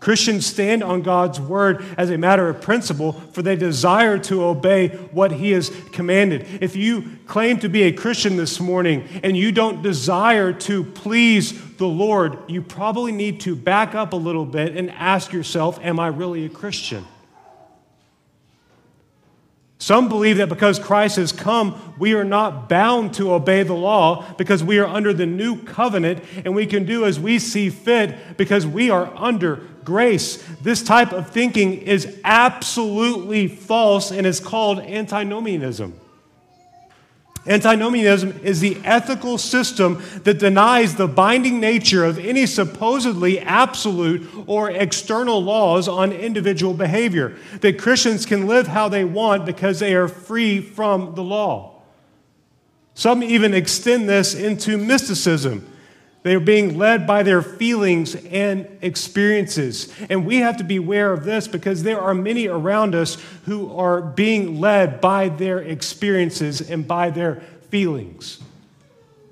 Christians 0.02 0.44
stand 0.44 0.82
on 0.82 1.02
God's 1.02 1.40
word 1.40 1.84
as 1.96 2.10
a 2.10 2.18
matter 2.18 2.48
of 2.48 2.60
principle, 2.60 3.12
for 3.30 3.40
they 3.40 3.54
desire 3.54 4.18
to 4.18 4.42
obey 4.42 4.88
what 5.12 5.30
He 5.30 5.52
has 5.52 5.70
commanded. 5.92 6.44
If 6.60 6.74
you 6.74 7.18
claim 7.28 7.60
to 7.60 7.68
be 7.68 7.84
a 7.84 7.92
Christian 7.92 8.36
this 8.36 8.58
morning 8.58 9.08
and 9.22 9.36
you 9.36 9.52
don't 9.52 9.80
desire 9.80 10.52
to 10.54 10.82
please 10.82 11.76
the 11.76 11.86
Lord, 11.86 12.36
you 12.48 12.62
probably 12.62 13.12
need 13.12 13.42
to 13.42 13.54
back 13.54 13.94
up 13.94 14.12
a 14.12 14.16
little 14.16 14.44
bit 14.44 14.76
and 14.76 14.90
ask 14.90 15.32
yourself, 15.32 15.78
Am 15.84 16.00
I 16.00 16.08
really 16.08 16.46
a 16.46 16.48
Christian? 16.48 17.06
Some 19.78 20.08
believe 20.08 20.38
that 20.38 20.48
because 20.48 20.80
Christ 20.80 21.14
has 21.16 21.30
come, 21.30 21.94
we 21.96 22.14
are 22.14 22.24
not 22.24 22.68
bound 22.68 23.14
to 23.14 23.32
obey 23.32 23.62
the 23.62 23.74
law 23.74 24.24
because 24.38 24.64
we 24.64 24.78
are 24.78 24.86
under 24.86 25.12
the 25.12 25.26
new 25.26 25.62
covenant 25.62 26.24
and 26.44 26.56
we 26.56 26.66
can 26.66 26.84
do 26.84 27.04
as 27.04 27.20
we 27.20 27.38
see 27.38 27.70
fit 27.70 28.36
because 28.36 28.66
we 28.66 28.90
are 28.90 29.12
under 29.16 29.68
grace. 29.84 30.42
This 30.62 30.82
type 30.82 31.12
of 31.12 31.30
thinking 31.30 31.74
is 31.74 32.18
absolutely 32.24 33.48
false 33.48 34.10
and 34.10 34.26
is 34.26 34.40
called 34.40 34.80
antinomianism. 34.80 35.98
Antinomianism 37.44 38.38
is 38.44 38.60
the 38.60 38.76
ethical 38.84 39.36
system 39.36 40.00
that 40.22 40.38
denies 40.38 40.94
the 40.94 41.08
binding 41.08 41.58
nature 41.58 42.04
of 42.04 42.18
any 42.18 42.46
supposedly 42.46 43.40
absolute 43.40 44.28
or 44.46 44.70
external 44.70 45.42
laws 45.42 45.88
on 45.88 46.12
individual 46.12 46.72
behavior, 46.72 47.36
that 47.60 47.80
Christians 47.80 48.26
can 48.26 48.46
live 48.46 48.68
how 48.68 48.88
they 48.88 49.04
want 49.04 49.44
because 49.44 49.80
they 49.80 49.94
are 49.94 50.06
free 50.06 50.60
from 50.60 51.16
the 51.16 51.22
law. 51.22 51.82
Some 52.94 53.24
even 53.24 53.54
extend 53.54 54.08
this 54.08 54.34
into 54.34 54.78
mysticism. 54.78 55.66
They 56.22 56.34
are 56.36 56.40
being 56.40 56.78
led 56.78 57.06
by 57.06 57.24
their 57.24 57.42
feelings 57.42 58.14
and 58.14 58.68
experiences. 58.80 59.92
And 60.08 60.24
we 60.24 60.36
have 60.36 60.58
to 60.58 60.64
be 60.64 60.76
aware 60.76 61.12
of 61.12 61.24
this 61.24 61.48
because 61.48 61.82
there 61.82 62.00
are 62.00 62.14
many 62.14 62.46
around 62.46 62.94
us 62.94 63.16
who 63.46 63.74
are 63.76 64.00
being 64.00 64.60
led 64.60 65.00
by 65.00 65.28
their 65.28 65.58
experiences 65.58 66.60
and 66.60 66.86
by 66.86 67.10
their 67.10 67.42
feelings. 67.70 68.40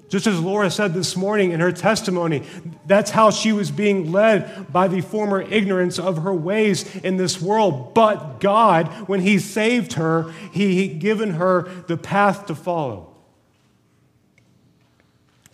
Just 0.09 0.27
as 0.27 0.41
Laura 0.41 0.73
said 0.73 0.93
this 0.93 1.17
morning 1.17 1.53
in 1.53 1.61
her 1.61 1.71
testimony, 1.71 2.43
that's 2.85 3.13
how 3.13 3.31
she 3.31 3.53
was 3.53 3.71
being 3.71 4.11
led 4.11 4.73
by 4.73 4.89
the 4.89 5.03
former 5.03 5.41
ignorance 5.41 6.01
of 6.01 6.25
her 6.25 6.35
ways 6.35 6.97
in 6.97 7.17
this 7.17 7.41
world. 7.41 7.95
But 7.95 8.41
God, 8.41 8.89
when 9.09 9.21
He 9.21 9.39
saved 9.39 9.93
her, 9.93 10.33
He 10.51 10.89
given 10.89 11.35
her 11.35 11.71
the 11.87 11.97
path 11.97 12.47
to 12.47 12.57
follow. 12.57 13.10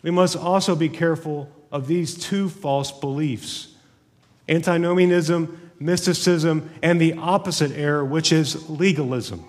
We 0.07 0.13
must 0.13 0.37
also 0.37 0.77
be 0.77 0.89
careful 0.89 1.51
of 1.73 1.89
these 1.89 2.17
two 2.17 2.49
false 2.49 2.93
beliefs 2.93 3.75
antinomianism, 4.49 5.73
mysticism, 5.81 6.71
and 6.81 7.01
the 7.01 7.15
opposite 7.15 7.73
error, 7.73 8.05
which 8.05 8.31
is 8.31 8.71
legalism. 8.71 9.45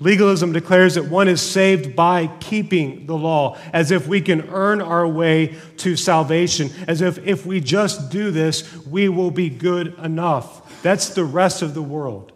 Legalism 0.00 0.52
declares 0.52 0.96
that 0.96 1.06
one 1.06 1.28
is 1.28 1.40
saved 1.40 1.96
by 1.96 2.26
keeping 2.40 3.06
the 3.06 3.16
law, 3.16 3.56
as 3.72 3.90
if 3.90 4.06
we 4.06 4.20
can 4.20 4.46
earn 4.50 4.82
our 4.82 5.08
way 5.08 5.54
to 5.78 5.96
salvation, 5.96 6.68
as 6.86 7.00
if 7.00 7.16
if 7.26 7.46
we 7.46 7.58
just 7.58 8.10
do 8.10 8.30
this, 8.30 8.84
we 8.84 9.08
will 9.08 9.30
be 9.30 9.48
good 9.48 9.98
enough. 10.00 10.82
That's 10.82 11.08
the 11.14 11.24
rest 11.24 11.62
of 11.62 11.72
the 11.72 11.82
world, 11.82 12.32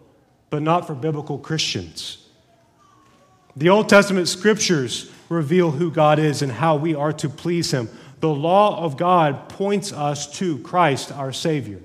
but 0.49 0.63
not 0.63 0.87
for 0.87 0.95
biblical 0.95 1.37
Christians. 1.37 2.25
The 3.55 3.69
Old 3.69 3.87
Testament 3.87 4.27
scriptures 4.27 5.11
reveal 5.29 5.71
who 5.71 5.91
God 5.91 6.19
is 6.19 6.41
and 6.41 6.51
how 6.51 6.75
we 6.75 6.95
are 6.95 7.13
to 7.13 7.29
please 7.29 7.71
Him. 7.71 7.89
The 8.19 8.29
law 8.29 8.83
of 8.83 8.97
God 8.97 9.47
points 9.49 9.93
us 9.93 10.37
to 10.39 10.57
Christ, 10.59 11.11
our 11.11 11.31
Savior. 11.31 11.79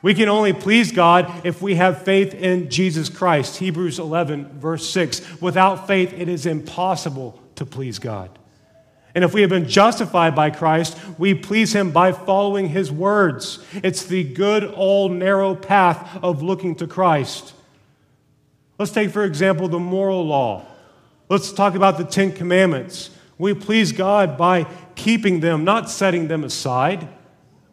We 0.00 0.14
can 0.14 0.28
only 0.28 0.52
please 0.52 0.92
God 0.92 1.44
if 1.44 1.60
we 1.60 1.74
have 1.74 2.02
faith 2.02 2.32
in 2.32 2.70
Jesus 2.70 3.08
Christ. 3.08 3.56
Hebrews 3.56 3.98
11, 3.98 4.60
verse 4.60 4.88
6. 4.90 5.40
Without 5.40 5.86
faith, 5.86 6.12
it 6.12 6.28
is 6.28 6.46
impossible 6.46 7.40
to 7.56 7.66
please 7.66 7.98
God. 7.98 8.30
And 9.14 9.24
if 9.24 9.34
we 9.34 9.40
have 9.40 9.50
been 9.50 9.68
justified 9.68 10.36
by 10.36 10.50
Christ, 10.50 10.96
we 11.18 11.34
please 11.34 11.74
Him 11.74 11.90
by 11.90 12.12
following 12.12 12.68
His 12.68 12.92
words. 12.92 13.64
It's 13.72 14.04
the 14.04 14.22
good 14.22 14.64
old 14.76 15.10
narrow 15.12 15.56
path 15.56 16.20
of 16.22 16.42
looking 16.42 16.76
to 16.76 16.86
Christ. 16.86 17.52
Let's 18.78 18.92
take, 18.92 19.10
for 19.10 19.24
example, 19.24 19.66
the 19.66 19.80
moral 19.80 20.24
law. 20.24 20.64
Let's 21.28 21.52
talk 21.52 21.74
about 21.74 21.98
the 21.98 22.04
Ten 22.04 22.32
Commandments. 22.32 23.10
We 23.36 23.54
please 23.54 23.92
God 23.92 24.36
by 24.36 24.66
keeping 24.94 25.40
them, 25.40 25.64
not 25.64 25.90
setting 25.90 26.28
them 26.28 26.42
aside. 26.42 27.08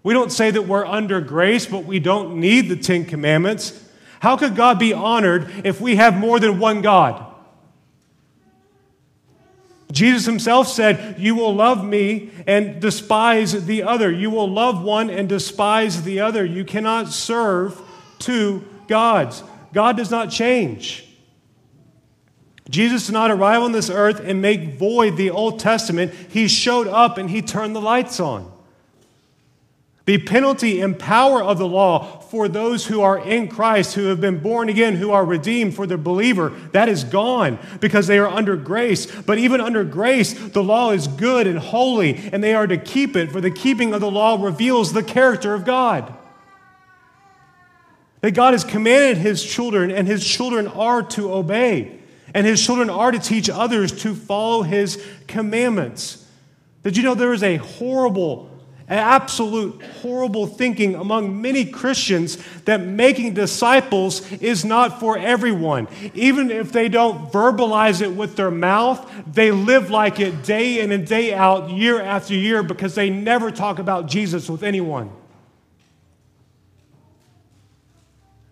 We 0.04 0.14
don't 0.14 0.32
say 0.32 0.52
that 0.52 0.64
we're 0.64 0.86
under 0.86 1.22
grace, 1.22 1.66
but 1.66 1.86
we 1.86 2.00
don't 2.00 2.40
need 2.40 2.70
the 2.70 2.76
Ten 2.76 3.06
Commandments. 3.06 3.82
How 4.20 4.38
could 4.38 4.56
God 4.56 4.78
be 4.78 4.94
honored 4.94 5.50
if 5.64 5.80
we 5.80 5.96
have 5.96 6.18
more 6.18 6.40
than 6.40 6.60
one 6.60 6.82
God? 6.82 7.26
Jesus 9.92 10.26
himself 10.26 10.68
said, 10.68 11.16
You 11.20 11.36
will 11.36 11.56
love 11.56 11.84
me 11.86 12.32
and 12.46 12.82
despise 12.82 13.66
the 13.66 13.84
other. 13.84 14.12
You 14.12 14.30
will 14.30 14.50
love 14.50 14.84
one 14.84 15.10
and 15.10 15.30
despise 15.30 16.04
the 16.04 16.20
other. 16.20 16.44
You 16.44 16.66
cannot 16.66 17.10
serve 17.10 17.80
two 18.20 18.66
gods. 18.88 19.42
God 19.74 19.96
does 19.96 20.12
not 20.12 20.30
change. 20.30 21.05
Jesus 22.69 23.05
did 23.05 23.13
not 23.13 23.29
arrive 23.29 23.62
on 23.62 23.72
this 23.72 23.89
earth 23.89 24.19
and 24.19 24.41
make 24.41 24.75
void 24.75 25.17
the 25.17 25.29
Old 25.29 25.60
Testament. 25.60 26.13
He 26.29 26.48
showed 26.48 26.88
up 26.88 27.17
and 27.17 27.29
he 27.29 27.41
turned 27.41 27.75
the 27.75 27.81
lights 27.81 28.19
on. 28.19 28.51
The 30.05 30.19
penalty 30.19 30.81
and 30.81 30.98
power 30.98 31.41
of 31.41 31.57
the 31.57 31.67
law 31.67 32.19
for 32.19 32.48
those 32.48 32.86
who 32.86 33.01
are 33.01 33.17
in 33.17 33.48
Christ, 33.48 33.95
who 33.95 34.05
have 34.05 34.22
been 34.22 34.39
born 34.39 34.69
again, 34.69 34.95
who 34.95 35.12
are 35.12 35.25
redeemed 35.25 35.75
for 35.75 35.88
the 35.88 35.98
believer, 35.98 36.50
that 36.74 36.89
is 36.89 37.03
gone 37.03 37.57
because 37.79 38.05
they 38.05 38.19
are 38.19 38.27
under 38.27 38.55
grace. 38.55 39.07
But 39.22 39.39
even 39.39 39.62
under 39.62 39.84
grace, 39.84 40.34
the 40.34 40.63
law 40.63 40.91
is 40.91 41.07
good 41.07 41.48
and 41.48 41.57
holy, 41.57 42.17
and 42.31 42.43
they 42.43 42.53
are 42.53 42.67
to 42.67 42.77
keep 42.77 43.15
it, 43.15 43.31
for 43.31 43.41
the 43.41 43.50
keeping 43.50 43.95
of 43.95 44.01
the 44.01 44.12
law 44.12 44.38
reveals 44.39 44.93
the 44.93 45.01
character 45.01 45.55
of 45.55 45.65
God. 45.65 46.13
That 48.22 48.31
God 48.31 48.53
has 48.53 48.63
commanded 48.63 49.17
his 49.17 49.43
children, 49.43 49.89
and 49.89 50.07
his 50.07 50.25
children 50.25 50.67
are 50.67 51.01
to 51.01 51.34
obey. 51.34 52.00
And 52.36 52.46
his 52.46 52.63
children 52.63 52.92
are 52.92 53.12
to 53.12 53.18
teach 53.18 53.50
others 53.50 54.04
to 54.04 54.13
follow 54.13 54.62
his 54.62 55.04
commandments. 55.25 56.24
Did 56.84 56.98
you 56.98 57.01
know 57.01 57.15
there 57.15 57.34
is 57.34 57.42
a 57.42 57.58
horrible 57.58 58.51
absolute 58.88 59.82
horrible 60.01 60.46
thinking 60.46 60.96
among 60.96 61.42
many 61.42 61.65
Christians 61.65 62.38
that 62.65 62.82
making 62.82 63.34
disciples 63.34 64.32
is 64.34 64.63
not 64.63 65.00
for 65.00 65.18
everyone. 65.18 65.88
Even 66.13 66.51
if 66.51 66.72
they 66.72 66.89
don't 66.89 67.32
verbalize 67.32 68.01
it 68.01 68.12
with 68.12 68.36
their 68.36 68.51
mouth, 68.51 69.12
they 69.25 69.51
live 69.51 69.89
like 69.89 70.20
it 70.20 70.44
day 70.44 70.80
in 70.82 70.92
and 70.92 71.08
day 71.08 71.34
out, 71.34 71.72
year 71.72 72.00
after 72.00 72.36
year, 72.36 72.62
because 72.62 72.96
they 72.96 73.10
never 73.10 73.50
talk 73.50 73.80
about 73.80 74.08
Jesus 74.08 74.50
with 74.50 74.62
anyone. 74.62 75.12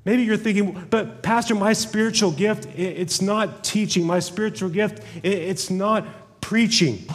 Maybe 0.05 0.23
you're 0.23 0.37
thinking, 0.37 0.85
but 0.89 1.23
Pastor, 1.23 1.55
my 1.55 1.73
spiritual 1.73 2.31
gift, 2.31 2.67
it's 2.77 3.21
not 3.21 3.63
teaching. 3.63 4.05
My 4.05 4.19
spiritual 4.19 4.69
gift, 4.69 5.01
it's 5.23 5.69
not 5.69 6.41
preaching. 6.41 7.05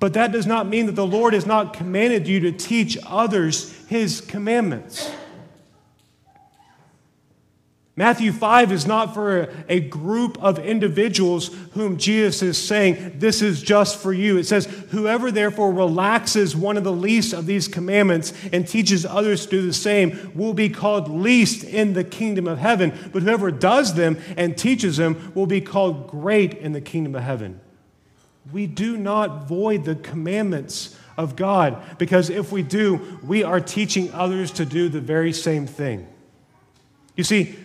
But 0.00 0.14
that 0.14 0.32
does 0.32 0.46
not 0.46 0.66
mean 0.66 0.86
that 0.86 0.94
the 0.94 1.06
Lord 1.06 1.34
has 1.34 1.44
not 1.44 1.74
commanded 1.74 2.26
you 2.26 2.40
to 2.40 2.52
teach 2.52 2.96
others 3.04 3.76
his 3.86 4.20
commandments. 4.20 5.10
Matthew 7.98 8.30
5 8.30 8.70
is 8.70 8.86
not 8.86 9.12
for 9.12 9.52
a 9.68 9.80
group 9.80 10.40
of 10.40 10.60
individuals 10.60 11.48
whom 11.72 11.96
Jesus 11.96 12.42
is 12.42 12.56
saying, 12.56 13.18
This 13.18 13.42
is 13.42 13.60
just 13.60 13.98
for 13.98 14.12
you. 14.12 14.36
It 14.36 14.44
says, 14.44 14.66
Whoever 14.90 15.32
therefore 15.32 15.72
relaxes 15.72 16.54
one 16.54 16.76
of 16.76 16.84
the 16.84 16.92
least 16.92 17.32
of 17.32 17.46
these 17.46 17.66
commandments 17.66 18.32
and 18.52 18.68
teaches 18.68 19.04
others 19.04 19.46
to 19.46 19.50
do 19.50 19.62
the 19.62 19.72
same 19.72 20.30
will 20.36 20.54
be 20.54 20.68
called 20.68 21.10
least 21.10 21.64
in 21.64 21.94
the 21.94 22.04
kingdom 22.04 22.46
of 22.46 22.58
heaven. 22.58 22.96
But 23.12 23.24
whoever 23.24 23.50
does 23.50 23.94
them 23.94 24.16
and 24.36 24.56
teaches 24.56 24.98
them 24.98 25.32
will 25.34 25.46
be 25.46 25.60
called 25.60 26.06
great 26.06 26.54
in 26.54 26.70
the 26.70 26.80
kingdom 26.80 27.16
of 27.16 27.24
heaven 27.24 27.60
we 28.50 28.66
do 28.66 28.96
not 28.96 29.46
void 29.46 29.84
the 29.84 29.94
commandments 29.94 30.96
of 31.18 31.36
God 31.36 31.82
because 31.98 32.30
if 32.30 32.50
we 32.50 32.62
do, 32.62 33.18
we 33.22 33.42
are 33.42 33.60
teaching 33.60 34.10
others 34.12 34.50
to 34.52 34.64
do 34.64 34.88
the 34.88 35.02
very 35.02 35.34
same 35.34 35.66
thing. 35.66 36.08
You 37.14 37.24
see, 37.24 37.56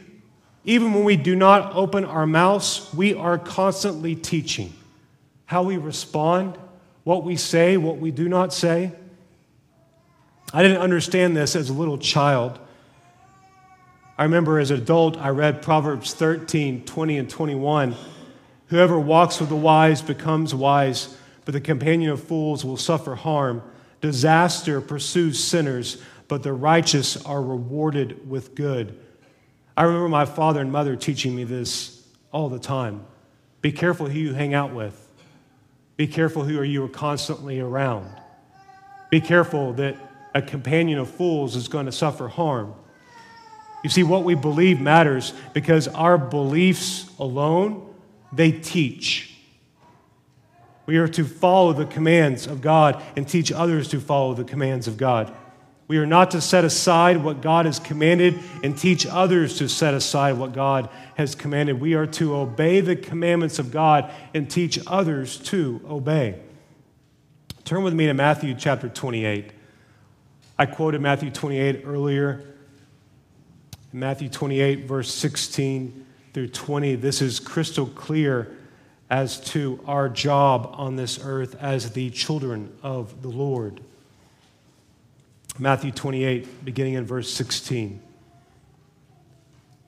even 0.65 0.93
when 0.93 1.03
we 1.03 1.17
do 1.17 1.35
not 1.35 1.75
open 1.75 2.05
our 2.05 2.25
mouths, 2.25 2.89
we 2.95 3.13
are 3.13 3.37
constantly 3.37 4.15
teaching 4.15 4.73
how 5.45 5.63
we 5.63 5.77
respond, 5.77 6.57
what 7.03 7.23
we 7.23 7.35
say, 7.35 7.75
what 7.77 7.97
we 7.97 8.11
do 8.11 8.29
not 8.29 8.53
say. 8.53 8.91
I 10.53 10.63
didn't 10.63 10.81
understand 10.81 11.35
this 11.35 11.55
as 11.55 11.69
a 11.69 11.73
little 11.73 11.97
child. 11.97 12.59
I 14.17 14.23
remember 14.23 14.59
as 14.59 14.71
an 14.71 14.77
adult, 14.77 15.17
I 15.17 15.29
read 15.29 15.61
Proverbs 15.61 16.13
13, 16.13 16.85
20, 16.85 17.17
and 17.17 17.29
21 17.29 17.95
Whoever 18.67 18.99
walks 18.99 19.39
with 19.39 19.49
the 19.49 19.55
wise 19.55 20.01
becomes 20.01 20.55
wise, 20.55 21.15
but 21.45 21.51
the 21.51 21.61
companion 21.61 22.09
of 22.09 22.23
fools 22.23 22.65
will 22.65 22.77
suffer 22.77 23.13
harm. 23.13 23.61
Disaster 24.01 24.81
pursues 24.81 25.43
sinners, 25.43 26.01
but 26.27 26.41
the 26.41 26.53
righteous 26.53 27.23
are 27.23 27.41
rewarded 27.41 28.27
with 28.27 28.55
good. 28.55 28.99
I 29.75 29.83
remember 29.83 30.09
my 30.09 30.25
father 30.25 30.61
and 30.61 30.71
mother 30.71 30.95
teaching 30.95 31.35
me 31.35 31.43
this 31.43 32.05
all 32.31 32.49
the 32.49 32.59
time. 32.59 33.05
Be 33.61 33.71
careful 33.71 34.07
who 34.07 34.19
you 34.19 34.33
hang 34.33 34.53
out 34.53 34.73
with. 34.73 34.99
Be 35.97 36.07
careful 36.07 36.43
who 36.43 36.61
you 36.61 36.83
are 36.83 36.89
constantly 36.89 37.59
around. 37.59 38.09
Be 39.09 39.21
careful 39.21 39.73
that 39.73 39.95
a 40.35 40.41
companion 40.41 40.99
of 40.99 41.09
fools 41.09 41.55
is 41.55 41.67
going 41.67 41.85
to 41.85 41.91
suffer 41.91 42.27
harm. 42.27 42.73
You 43.83 43.89
see, 43.89 44.03
what 44.03 44.23
we 44.23 44.35
believe 44.35 44.79
matters 44.79 45.33
because 45.53 45.87
our 45.87 46.17
beliefs 46.17 47.09
alone 47.19 47.93
they 48.31 48.51
teach. 48.51 49.35
We 50.85 50.97
are 50.97 51.07
to 51.09 51.23
follow 51.23 51.73
the 51.73 51.85
commands 51.85 52.47
of 52.47 52.61
God 52.61 53.01
and 53.15 53.27
teach 53.27 53.51
others 53.51 53.87
to 53.89 53.99
follow 53.99 54.33
the 54.33 54.43
commands 54.43 54.87
of 54.87 54.97
God. 54.97 55.33
We 55.87 55.97
are 55.97 56.05
not 56.05 56.31
to 56.31 56.41
set 56.41 56.63
aside 56.63 57.17
what 57.17 57.41
God 57.41 57.65
has 57.65 57.79
commanded 57.79 58.39
and 58.63 58.77
teach 58.77 59.05
others 59.05 59.57
to 59.57 59.67
set 59.67 59.93
aside 59.93 60.33
what 60.33 60.53
God 60.53 60.89
has 61.15 61.35
commanded. 61.35 61.81
We 61.81 61.93
are 61.93 62.07
to 62.07 62.35
obey 62.35 62.79
the 62.79 62.95
commandments 62.95 63.59
of 63.59 63.71
God 63.71 64.11
and 64.33 64.49
teach 64.49 64.79
others 64.87 65.37
to 65.39 65.81
obey. 65.87 66.39
Turn 67.65 67.83
with 67.83 67.93
me 67.93 68.07
to 68.07 68.13
Matthew 68.13 68.55
chapter 68.55 68.89
28. 68.89 69.51
I 70.57 70.65
quoted 70.65 71.01
Matthew 71.01 71.31
28 71.31 71.83
earlier. 71.85 72.45
In 73.91 73.99
Matthew 73.99 74.29
28, 74.29 74.85
verse 74.85 75.13
16 75.13 76.05
through 76.33 76.47
20, 76.47 76.95
this 76.95 77.21
is 77.21 77.39
crystal 77.39 77.85
clear 77.85 78.55
as 79.09 79.39
to 79.41 79.79
our 79.85 80.09
job 80.09 80.69
on 80.73 80.95
this 80.95 81.19
earth 81.23 81.55
as 81.61 81.91
the 81.91 82.09
children 82.09 82.75
of 82.81 83.21
the 83.21 83.29
Lord. 83.29 83.81
Matthew 85.59 85.91
28, 85.91 86.65
beginning 86.65 86.95
in 86.95 87.05
verse 87.05 87.31
16. 87.31 88.01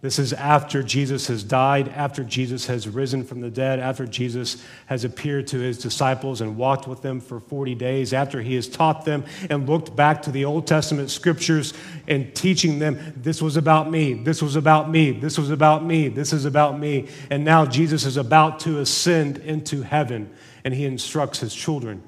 This 0.05 0.19
is 0.19 0.33
after 0.33 0.83
Jesus 0.83 1.25
has 1.29 1.43
died, 1.43 1.87
after 1.87 2.23
Jesus 2.23 2.67
has 2.67 2.87
risen 2.87 3.23
from 3.23 3.41
the 3.41 3.49
dead, 3.49 3.79
after 3.79 4.05
Jesus 4.05 4.63
has 4.85 5.03
appeared 5.03 5.47
to 5.47 5.57
his 5.57 5.79
disciples 5.79 6.41
and 6.41 6.57
walked 6.57 6.87
with 6.87 7.01
them 7.01 7.19
for 7.19 7.39
40 7.39 7.73
days, 7.73 8.13
after 8.13 8.39
he 8.43 8.53
has 8.53 8.67
taught 8.67 9.03
them 9.03 9.25
and 9.49 9.67
looked 9.67 9.95
back 9.95 10.21
to 10.21 10.31
the 10.31 10.45
Old 10.45 10.67
Testament 10.67 11.09
scriptures 11.09 11.73
and 12.07 12.35
teaching 12.35 12.77
them, 12.77 12.99
this 13.17 13.41
was 13.41 13.57
about 13.57 13.89
me, 13.89 14.13
this 14.13 14.43
was 14.43 14.55
about 14.55 14.91
me, 14.91 15.09
this 15.09 15.39
was 15.39 15.49
about 15.49 15.83
me, 15.83 16.07
this 16.07 16.33
is 16.33 16.45
about 16.45 16.79
me. 16.79 17.07
And 17.31 17.43
now 17.43 17.65
Jesus 17.65 18.05
is 18.05 18.17
about 18.17 18.59
to 18.59 18.81
ascend 18.81 19.39
into 19.39 19.81
heaven 19.81 20.29
and 20.63 20.75
he 20.75 20.85
instructs 20.85 21.39
his 21.39 21.55
children. 21.55 22.03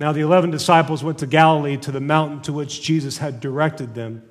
Now 0.00 0.12
the 0.12 0.22
11 0.22 0.50
disciples 0.50 1.04
went 1.04 1.18
to 1.18 1.26
Galilee 1.26 1.76
to 1.76 1.92
the 1.92 2.00
mountain 2.00 2.40
to 2.42 2.52
which 2.54 2.80
Jesus 2.80 3.18
had 3.18 3.38
directed 3.38 3.94
them. 3.94 4.22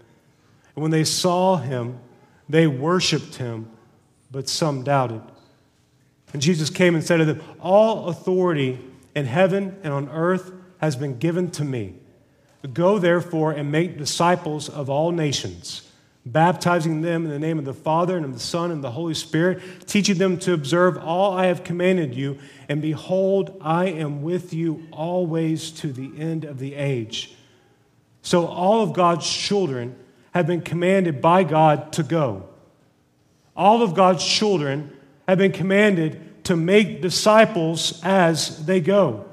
And 0.75 0.82
when 0.82 0.91
they 0.91 1.03
saw 1.03 1.58
him, 1.58 1.99
they 2.49 2.65
worshiped 2.65 3.36
him, 3.36 3.69
but 4.32 4.49
some 4.49 4.84
doubted. 4.84 5.21
And 6.34 6.41
Jesus 6.41 6.71
came 6.71 6.95
and 6.95 7.03
said 7.03 7.17
to 7.17 7.25
them, 7.25 7.41
All 7.60 8.10
authority 8.10 8.79
in 9.15 9.25
heaven 9.25 9.77
and 9.84 9.93
on 9.93 10.10
earth 10.10 10.51
has 10.79 10.95
been 10.95 11.19
given 11.19 11.51
to 11.51 11.63
me. 11.63 11.93
Go 12.73 12.97
therefore 12.97 13.51
and 13.51 13.71
make 13.71 13.97
disciples 13.97 14.69
of 14.69 14.89
all 14.89 15.12
nations, 15.12 15.88
baptizing 16.25 17.01
them 17.01 17.25
in 17.25 17.32
the 17.32 17.39
name 17.39 17.58
of 17.58 17.65
the 17.65 17.73
Father 17.73 18.15
and 18.15 18.25
of 18.25 18.34
the 18.34 18.39
Son 18.39 18.71
and 18.71 18.84
the 18.84 18.91
Holy 18.91 19.13
Spirit, 19.13 19.62
teaching 19.88 20.17
them 20.17 20.38
to 20.39 20.53
observe 20.53 20.97
all 20.97 21.38
I 21.38 21.45
have 21.45 21.63
commanded 21.63 22.13
you. 22.13 22.38
And 22.67 22.82
behold, 22.82 23.58
I 23.62 23.86
am 23.86 24.21
with 24.21 24.53
you 24.53 24.88
always 24.91 25.71
to 25.71 25.91
the 25.91 26.12
end 26.19 26.43
of 26.43 26.60
the 26.60 26.75
age. 26.75 27.36
So 28.21 28.45
all 28.45 28.84
of 28.84 28.93
God's 28.93 29.29
children 29.29 29.95
have 30.34 30.45
been 30.45 30.62
commanded 30.62 31.21
by 31.21 31.43
God 31.43 31.93
to 31.93 32.03
go. 32.03 32.47
All 33.55 33.82
of 33.82 33.93
God's 33.93 34.25
children 34.25 34.95
have 35.27 35.38
been 35.38 35.51
commanded 35.51 36.43
to 36.45 36.55
make 36.55 37.01
disciples 37.01 37.99
as 38.03 38.65
they 38.65 38.79
go. 38.79 39.28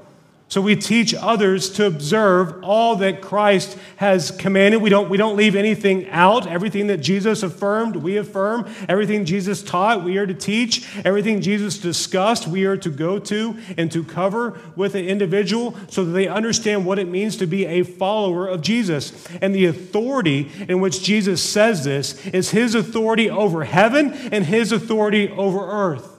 So 0.49 0.61
we 0.61 0.77
teach 0.77 1.13
others 1.13 1.69
to 1.71 1.85
observe 1.85 2.63
all 2.63 2.95
that 2.97 3.21
Christ 3.21 3.77
has 3.97 4.31
commanded. 4.31 4.81
We 4.81 4.89
don't, 4.89 5.09
we 5.09 5.17
don't 5.17 5.35
leave 5.35 5.57
anything 5.57 6.09
out. 6.09 6.47
Everything 6.47 6.87
that 6.87 6.99
Jesus 6.99 7.43
affirmed, 7.43 7.97
we 7.97 8.15
affirm. 8.15 8.65
Everything 8.87 9.25
Jesus 9.25 9.61
taught, 9.61 10.05
we 10.05 10.17
are 10.17 10.25
to 10.25 10.33
teach. 10.33 10.87
Everything 11.03 11.41
Jesus 11.41 11.77
discussed, 11.77 12.47
we 12.47 12.63
are 12.63 12.77
to 12.77 12.89
go 12.89 13.19
to 13.19 13.57
and 13.75 13.91
to 13.91 14.05
cover 14.05 14.57
with 14.77 14.95
an 14.95 15.03
individual 15.03 15.75
so 15.89 16.05
that 16.05 16.11
they 16.11 16.29
understand 16.29 16.85
what 16.85 16.97
it 16.97 17.09
means 17.09 17.35
to 17.37 17.45
be 17.45 17.65
a 17.65 17.83
follower 17.83 18.47
of 18.47 18.61
Jesus. 18.61 19.27
And 19.41 19.53
the 19.53 19.65
authority 19.65 20.49
in 20.69 20.79
which 20.79 21.03
Jesus 21.03 21.43
says 21.43 21.83
this 21.83 22.25
is 22.27 22.51
his 22.51 22.73
authority 22.73 23.29
over 23.29 23.65
heaven 23.65 24.13
and 24.31 24.45
his 24.45 24.71
authority 24.71 25.29
over 25.29 25.59
earth. 25.59 26.16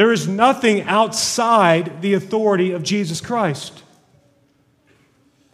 There 0.00 0.14
is 0.14 0.26
nothing 0.26 0.84
outside 0.84 2.00
the 2.00 2.14
authority 2.14 2.72
of 2.72 2.82
Jesus 2.82 3.20
Christ. 3.20 3.82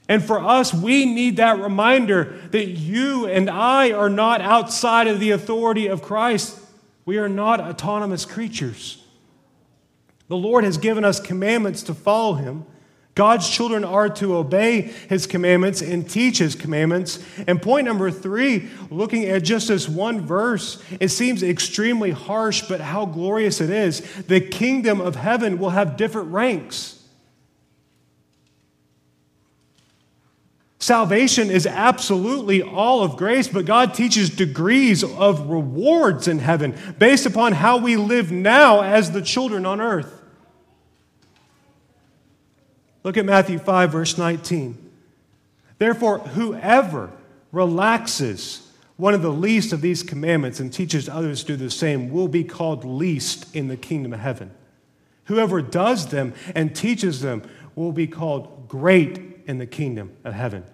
And 0.09 0.23
for 0.23 0.39
us, 0.39 0.73
we 0.73 1.05
need 1.05 1.39
that 1.39 1.59
reminder 1.59 2.39
that 2.53 2.67
you 2.67 3.27
and 3.27 3.51
I 3.51 3.91
are 3.91 4.09
not 4.09 4.41
outside 4.41 5.09
of 5.09 5.19
the 5.19 5.33
authority 5.33 5.89
of 5.89 6.01
Christ. 6.01 6.61
We 7.05 7.19
are 7.19 7.29
not 7.29 7.59
autonomous 7.59 8.25
creatures. 8.25 9.03
The 10.29 10.37
Lord 10.37 10.63
has 10.63 10.79
given 10.79 11.05
us 11.05 11.19
commandments 11.19 11.83
to 11.83 11.93
follow 11.93 12.35
Him. 12.35 12.67
God's 13.17 13.49
children 13.49 13.83
are 13.83 14.11
to 14.11 14.37
obey 14.37 14.83
his 14.83 15.27
commandments 15.27 15.81
and 15.81 16.09
teach 16.09 16.37
his 16.37 16.55
commandments. 16.55 17.19
And 17.47 17.61
point 17.61 17.87
number 17.87 18.11
three, 18.11 18.69
looking 18.91 19.25
at 19.25 19.43
just 19.43 19.69
this 19.69 19.89
one 19.89 20.21
verse, 20.21 20.83
it 21.01 21.09
seems 21.09 21.43
extremely 21.43 22.11
harsh, 22.11 22.69
but 22.69 22.79
how 22.83 23.07
glorious 23.07 23.63
it 23.63 23.71
is. 23.71 24.01
The 24.25 24.43
kingdom 24.43 25.01
of 25.01 25.17
heaven 25.17 25.59
will 25.59 25.71
have 25.71 25.97
different 25.97 26.31
ranks. 26.31 27.03
Salvation 30.79 31.51
is 31.51 31.67
absolutely 31.67 32.61
all 32.61 33.03
of 33.03 33.17
grace, 33.17 33.49
but 33.49 33.65
God 33.65 33.95
teaches 33.95 34.29
degrees 34.29 35.03
of 35.03 35.49
rewards 35.49 36.29
in 36.29 36.39
heaven 36.39 36.77
based 36.99 37.25
upon 37.25 37.55
how 37.55 37.79
we 37.79 37.97
live 37.97 38.31
now 38.31 38.83
as 38.83 39.11
the 39.11 39.23
children 39.23 39.65
on 39.65 39.81
earth. 39.81 40.16
Look 43.07 43.17
at 43.17 43.25
Matthew 43.25 43.61
5, 43.61 43.93
verse 43.93 44.19
19. 44.19 44.77
Therefore, 45.79 46.19
whoever 46.19 47.13
relaxes 47.53 48.69
one 48.97 49.15
of 49.15 49.23
the 49.23 49.31
least 49.31 49.73
of 49.73 49.81
these 49.81 50.03
commandments 50.03 50.59
and 50.59 50.73
teaches 50.73 51.09
others 51.09 51.43
to 51.43 51.53
do 51.53 51.57
the 51.57 51.71
same 51.71 52.11
will 52.11 52.27
be 52.27 52.43
called 52.43 52.85
least 52.85 53.55
in 53.55 53.69
the 53.69 53.77
kingdom 53.77 54.13
of 54.13 54.19
heaven. 54.19 54.51
Whoever 55.27 55.63
does 55.63 56.09
them 56.09 56.35
and 56.53 56.75
teaches 56.75 57.21
them 57.21 57.49
will 57.77 57.93
be 57.93 58.09
called 58.09 58.67
great 58.67 59.21
in 59.47 59.59
the 59.59 59.67
kingdom 59.67 60.11
of 60.25 60.35
heaven. 60.35 60.65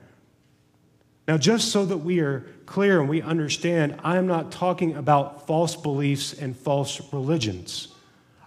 Now, 1.29 1.37
just 1.37 1.71
so 1.71 1.85
that 1.85 1.99
we 1.99 2.21
are 2.21 2.47
clear 2.65 2.99
and 2.99 3.11
we 3.11 3.21
understand, 3.21 4.01
I 4.03 4.17
am 4.17 4.27
not 4.27 4.51
talking 4.51 4.95
about 4.95 5.47
false 5.47 5.77
beliefs 5.77 6.33
and 6.33 6.57
false 6.57 7.13
religions. 7.13 7.92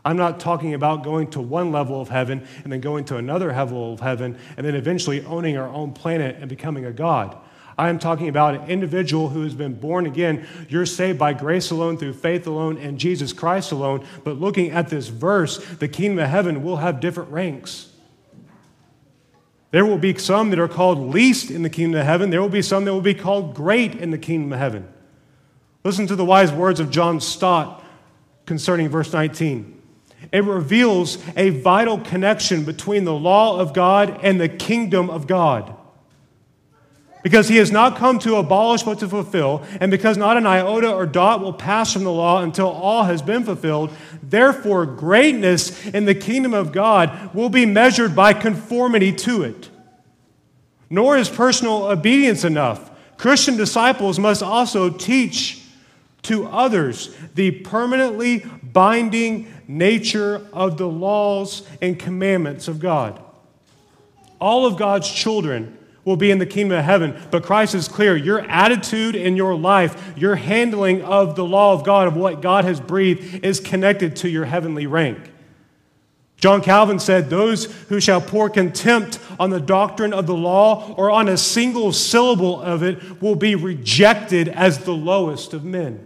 I'm 0.06 0.18
not 0.18 0.40
talking 0.40 0.76
about 0.76 1.04
going 1.04 1.32
to 1.32 1.42
one 1.42 1.72
level 1.72 2.00
of 2.00 2.10
heaven 2.10 2.48
and 2.64 2.72
then 2.72 2.80
going 2.80 3.06
to 3.06 3.18
another 3.18 3.48
level 3.48 3.92
of 3.92 4.00
heaven 4.00 4.38
and 4.56 4.66
then 4.66 4.76
eventually 4.76 5.26
owning 5.26 5.58
our 5.58 5.68
own 5.68 5.94
planet 5.94 6.38
and 6.40 6.48
becoming 6.48 6.86
a 6.86 6.94
God. 6.94 7.36
I 7.78 7.90
am 7.90 8.00
talking 8.00 8.30
about 8.30 8.56
an 8.56 8.70
individual 8.70 9.30
who 9.30 9.42
has 9.42 9.54
been 9.56 9.74
born 9.74 10.06
again. 10.06 10.48
You're 10.70 10.86
saved 10.86 11.20
by 11.20 11.34
grace 11.34 11.72
alone, 11.72 11.98
through 11.98 12.14
faith 12.14 12.48
alone, 12.48 12.78
and 12.78 12.98
Jesus 12.98 13.34
Christ 13.34 13.72
alone. 13.74 14.06
But 14.24 14.40
looking 14.40 14.72
at 14.72 14.88
this 14.88 15.08
verse, 15.08 15.58
the 15.58 15.90
kingdom 15.90 16.20
of 16.20 16.30
heaven 16.30 16.64
will 16.64 16.78
have 16.78 17.02
different 17.02 17.32
ranks. 17.32 17.90
There 19.72 19.86
will 19.86 19.98
be 19.98 20.18
some 20.18 20.52
that 20.52 20.60
are 20.60 20.70
called 20.70 21.00
least 21.00 21.52
in 21.52 21.64
the 21.64 21.70
kingdom 21.70 22.00
of 22.00 22.06
heaven. 22.06 22.30
There 22.30 22.42
will 22.42 22.48
be 22.48 22.62
some 22.62 22.86
that 22.86 22.94
will 22.94 23.02
be 23.02 23.14
called 23.14 23.56
great 23.56 23.96
in 23.96 24.12
the 24.12 24.18
kingdom 24.18 24.54
of 24.54 24.60
heaven. 24.60 24.88
Listen 25.84 26.08
to 26.08 26.16
the 26.16 26.24
wise 26.24 26.54
words 26.54 26.80
of 26.80 26.92
John 26.92 27.20
Stott 27.20 27.84
concerning 28.46 28.88
verse 28.88 29.12
19. 29.12 29.75
It 30.32 30.44
reveals 30.44 31.18
a 31.36 31.50
vital 31.50 32.00
connection 32.00 32.64
between 32.66 33.04
the 33.04 33.14
law 33.14 33.60
of 33.60 33.74
God 33.74 34.20
and 34.24 34.40
the 34.40 34.50
kingdom 34.50 35.10
of 35.10 35.28
God. 35.28 35.76
Because 37.24 37.48
he 37.48 37.58
has 37.58 37.72
not 37.72 37.98
come 37.98 38.20
to 38.20 38.36
abolish 38.36 38.84
but 38.84 39.00
to 39.00 39.08
fulfill, 39.08 39.64
and 39.82 39.90
because 39.90 40.16
not 40.16 40.38
an 40.38 40.46
iota 40.46 40.94
or 40.94 41.08
dot 41.08 41.42
will 41.42 41.54
pass 41.54 41.92
from 41.92 42.04
the 42.04 42.12
law 42.12 42.44
until 42.44 42.68
all 42.68 43.06
has 43.06 43.24
been 43.24 43.44
fulfilled, 43.44 43.92
therefore 44.22 44.86
greatness 44.86 45.88
in 45.88 46.06
the 46.06 46.14
kingdom 46.14 46.54
of 46.54 46.72
God 46.72 47.34
will 47.34 47.50
be 47.50 47.66
measured 47.66 48.16
by 48.16 48.34
conformity 48.34 49.12
to 49.12 49.42
it. 49.42 49.72
Nor 50.88 51.18
is 51.18 51.28
personal 51.28 51.88
obedience 51.88 52.44
enough. 52.44 52.92
Christian 53.18 53.58
disciples 53.58 54.20
must 54.20 54.44
also 54.44 54.92
teach 54.92 55.64
to 56.22 56.48
others 56.48 57.16
the 57.34 57.50
permanently 57.52 58.46
binding 58.62 59.52
nature 59.68 60.46
of 60.54 60.78
the 60.78 60.88
laws 60.88 61.68
and 61.82 61.98
commandments 61.98 62.68
of 62.68 62.80
God. 62.80 63.22
All 64.40 64.66
of 64.66 64.78
God's 64.78 65.10
children 65.12 65.78
will 66.06 66.16
be 66.16 66.30
in 66.32 66.38
the 66.38 66.46
kingdom 66.46 66.78
of 66.78 66.86
heaven. 66.86 67.20
But 67.32 67.44
Christ 67.44 67.74
is 67.76 67.88
clear 67.88 68.16
your 68.16 68.42
attitude 68.42 69.16
in 69.16 69.36
your 69.36 69.56
life, 69.56 70.14
your 70.16 70.36
handling 70.36 71.02
of 71.02 71.36
the 71.36 71.44
law 71.44 71.74
of 71.74 71.84
God, 71.84 72.08
of 72.08 72.16
what 72.16 72.42
God 72.42 72.64
has 72.64 72.80
breathed, 72.80 73.44
is 73.44 73.60
connected 73.60 74.16
to 74.18 74.30
your 74.30 74.46
heavenly 74.46 74.86
rank. 74.86 75.32
John 76.38 76.62
Calvin 76.62 77.00
said, 77.00 77.30
Those 77.30 77.66
who 77.88 78.00
shall 78.00 78.22
pour 78.22 78.50
contempt 78.50 79.20
on 79.40 79.50
the 79.50 79.60
doctrine 79.60 80.14
of 80.14 80.28
the 80.28 80.36
law 80.36 80.94
or 80.96 81.10
on 81.10 81.28
a 81.28 81.38
single 81.38 81.92
syllable 81.92 82.62
of 82.62 82.84
it 82.84 83.22
will 83.22 83.36
be 83.36 83.56
rejected 83.56 84.48
as 84.50 84.80
the 84.80 84.94
lowest 84.94 85.54
of 85.54 85.64
men. 85.64 86.06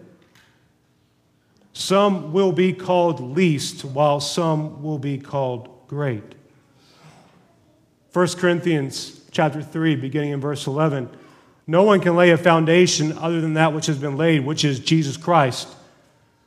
Some 1.79 2.33
will 2.33 2.51
be 2.51 2.73
called 2.73 3.21
least, 3.21 3.85
while 3.85 4.19
some 4.19 4.83
will 4.83 4.99
be 4.99 5.17
called 5.17 5.87
great. 5.87 6.35
1 8.11 8.27
Corinthians 8.35 9.21
chapter 9.31 9.61
3, 9.61 9.95
beginning 9.95 10.31
in 10.31 10.41
verse 10.41 10.67
11. 10.67 11.09
No 11.67 11.83
one 11.83 12.01
can 12.01 12.17
lay 12.17 12.31
a 12.31 12.37
foundation 12.37 13.17
other 13.17 13.39
than 13.39 13.53
that 13.53 13.73
which 13.73 13.85
has 13.85 13.97
been 13.97 14.17
laid, 14.17 14.45
which 14.45 14.65
is 14.65 14.81
Jesus 14.81 15.15
Christ. 15.15 15.69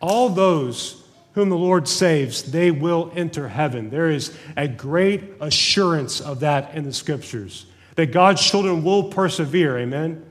All 0.00 0.28
those 0.28 1.02
whom 1.34 1.48
the 1.48 1.56
Lord 1.56 1.86
saves, 1.86 2.42
they 2.42 2.70
will 2.70 3.12
enter 3.14 3.48
heaven. 3.48 3.90
There 3.90 4.10
is 4.10 4.36
a 4.56 4.66
great 4.66 5.22
assurance 5.40 6.20
of 6.20 6.40
that 6.40 6.74
in 6.74 6.84
the 6.84 6.92
scriptures 6.92 7.66
that 7.96 8.12
God's 8.12 8.42
children 8.42 8.82
will 8.82 9.04
persevere. 9.04 9.78
Amen. 9.78 10.24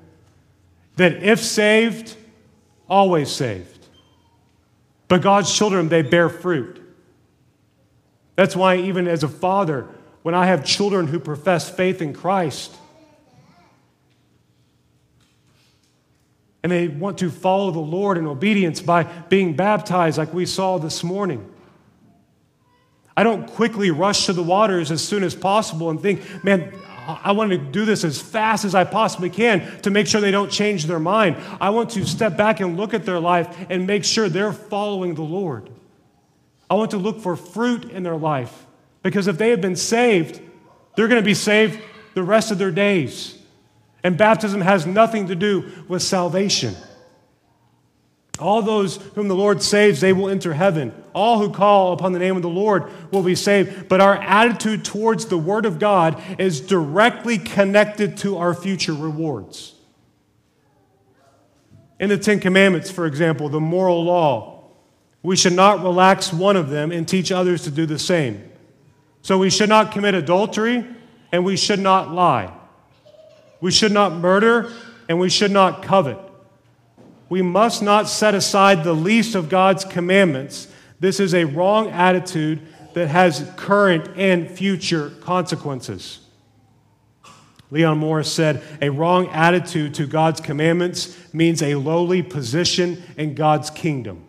That 0.96 1.24
if 1.24 1.40
saved, 1.40 2.16
always 2.90 3.30
saved. 3.30 3.88
But 5.08 5.22
God's 5.22 5.56
children, 5.56 5.90
they 5.90 6.02
bear 6.02 6.30
fruit. 6.30 6.82
That's 8.36 8.56
why, 8.56 8.78
even 8.78 9.08
as 9.08 9.24
a 9.24 9.28
father, 9.28 9.88
when 10.22 10.36
I 10.36 10.48
have 10.48 10.66
children 10.66 11.08
who 11.08 11.20
profess 11.20 11.70
faith 11.70 12.02
in 12.02 12.14
Christ 12.14 12.76
and 16.64 16.72
they 16.72 16.88
want 16.88 17.18
to 17.20 17.30
follow 17.30 17.72
the 17.72 17.80
Lord 17.80 18.18
in 18.18 18.28
obedience 18.28 18.82
by 18.82 19.04
being 19.04 19.56
baptized, 19.56 20.18
like 20.18 20.34
we 20.34 20.46
saw 20.46 20.78
this 20.78 21.04
morning. 21.04 21.50
I 23.16 23.24
don't 23.24 23.48
quickly 23.48 23.92
rush 23.92 24.26
to 24.28 24.34
the 24.34 24.44
waters 24.44 24.92
as 24.92 25.04
soon 25.04 25.24
as 25.24 25.36
possible 25.36 25.90
and 25.90 26.02
think, 26.02 26.22
man, 26.44 26.74
I 27.08 27.32
want 27.32 27.52
to 27.52 27.58
do 27.58 27.86
this 27.86 28.04
as 28.04 28.22
fast 28.22 28.66
as 28.66 28.76
I 28.76 28.84
possibly 28.84 29.30
can 29.30 29.82
to 29.82 29.90
make 29.90 30.06
sure 30.06 30.22
they 30.22 30.32
don't 30.32 30.52
change 30.52 30.86
their 30.86 31.00
mind. 31.00 31.38
I 31.60 31.72
want 31.72 31.90
to 31.92 32.06
step 32.06 32.38
back 32.38 32.60
and 32.60 32.78
look 32.78 32.94
at 32.94 33.06
their 33.06 33.20
life 33.20 33.66
and 33.70 33.88
make 33.88 34.04
sure 34.04 34.30
they're 34.30 34.54
following 34.54 35.16
the 35.16 35.24
Lord. 35.24 35.70
I 36.70 36.76
want 36.76 36.92
to 36.92 36.98
look 36.98 37.20
for 37.20 37.36
fruit 37.36 37.86
in 37.86 38.04
their 38.04 38.16
life. 38.16 38.68
Because 39.02 39.28
if 39.28 39.38
they 39.38 39.50
have 39.50 39.62
been 39.62 39.76
saved, 39.76 40.40
they're 40.96 41.08
going 41.08 41.22
to 41.22 41.26
be 41.26 41.34
saved 41.34 41.82
the 42.14 42.24
rest 42.24 42.52
of 42.52 42.58
their 42.58 42.72
days. 42.72 43.39
And 44.04 44.18
baptism 44.18 44.62
has 44.62 44.86
nothing 44.86 45.28
to 45.28 45.36
do 45.36 45.70
with 45.88 46.02
salvation. 46.02 46.76
All 48.40 48.62
those 48.62 48.98
whom 49.16 49.28
the 49.28 49.36
Lord 49.36 49.62
saves, 49.62 50.00
they 50.00 50.14
will 50.14 50.30
enter 50.30 50.54
heaven. 50.54 50.94
All 51.14 51.40
who 51.40 51.52
call 51.52 51.92
upon 51.92 52.14
the 52.14 52.20
name 52.20 52.38
of 52.38 52.42
the 52.42 52.50
Lord 52.50 52.90
will 53.12 53.24
be 53.24 53.36
saved. 53.36 53.90
But 53.90 54.00
our 54.00 54.16
attitude 54.16 54.86
towards 54.86 55.26
the 55.26 55.38
Word 55.38 55.66
of 55.66 55.78
God 55.78 56.22
is 56.40 56.62
directly 56.62 57.38
connected 57.38 58.18
to 58.18 58.38
our 58.38 58.54
future 58.54 58.94
rewards. 58.94 59.76
In 62.00 62.08
the 62.08 62.18
Ten 62.18 62.40
Commandments, 62.40 62.90
for 62.90 63.06
example, 63.06 63.50
the 63.50 63.60
moral 63.60 64.06
law, 64.06 64.64
we 65.22 65.36
should 65.36 65.54
not 65.54 65.84
relax 65.84 66.32
one 66.32 66.56
of 66.56 66.70
them 66.70 66.94
and 66.94 67.06
teach 67.06 67.34
others 67.34 67.64
to 67.64 67.72
do 67.72 67.86
the 67.86 68.00
same. 68.00 68.50
So 69.22 69.38
we 69.38 69.50
should 69.50 69.68
not 69.68 69.92
commit 69.92 70.16
adultery 70.16 70.86
and 71.34 71.44
we 71.44 71.58
should 71.58 71.80
not 71.80 72.14
lie. 72.14 72.54
We 73.62 73.72
should 73.72 73.92
not 73.92 74.14
murder 74.14 74.72
and 75.08 75.20
we 75.20 75.30
should 75.30 75.52
not 75.52 75.84
covet. 75.84 76.18
We 77.30 77.42
must 77.42 77.82
not 77.82 78.08
set 78.08 78.34
aside 78.34 78.84
the 78.84 78.94
least 78.94 79.36
of 79.36 79.50
God's 79.50 79.86
commandments. 79.86 80.68
This 81.00 81.20
is 81.20 81.34
a 81.34 81.46
wrong 81.46 81.90
attitude 81.90 82.62
that 82.94 83.08
has 83.08 83.50
current 83.56 84.10
and 84.18 84.50
future 84.50 85.12
consequences. 85.22 86.20
Leon 87.72 88.00
Morris 88.00 88.32
said, 88.32 88.64
A 88.82 88.90
wrong 88.90 89.28
attitude 89.30 89.94
to 89.96 90.08
God's 90.08 90.42
commandments 90.42 91.16
means 91.34 91.62
a 91.62 91.76
lowly 91.76 92.24
position 92.24 93.04
in 93.16 93.36
God's 93.36 93.70
kingdom. 93.70 94.26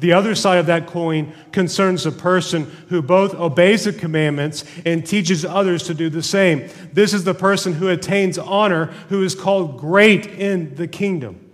The 0.00 0.14
other 0.14 0.34
side 0.34 0.58
of 0.58 0.66
that 0.66 0.86
coin 0.86 1.32
concerns 1.52 2.04
the 2.04 2.10
person 2.10 2.64
who 2.88 3.02
both 3.02 3.34
obeys 3.34 3.84
the 3.84 3.92
commandments 3.92 4.64
and 4.84 5.06
teaches 5.06 5.44
others 5.44 5.84
to 5.84 5.94
do 5.94 6.08
the 6.08 6.22
same. 6.22 6.68
This 6.92 7.12
is 7.12 7.24
the 7.24 7.34
person 7.34 7.74
who 7.74 7.88
attains 7.88 8.38
honor, 8.38 8.86
who 9.10 9.22
is 9.22 9.34
called 9.34 9.78
great 9.78 10.26
in 10.26 10.74
the 10.74 10.88
kingdom. 10.88 11.50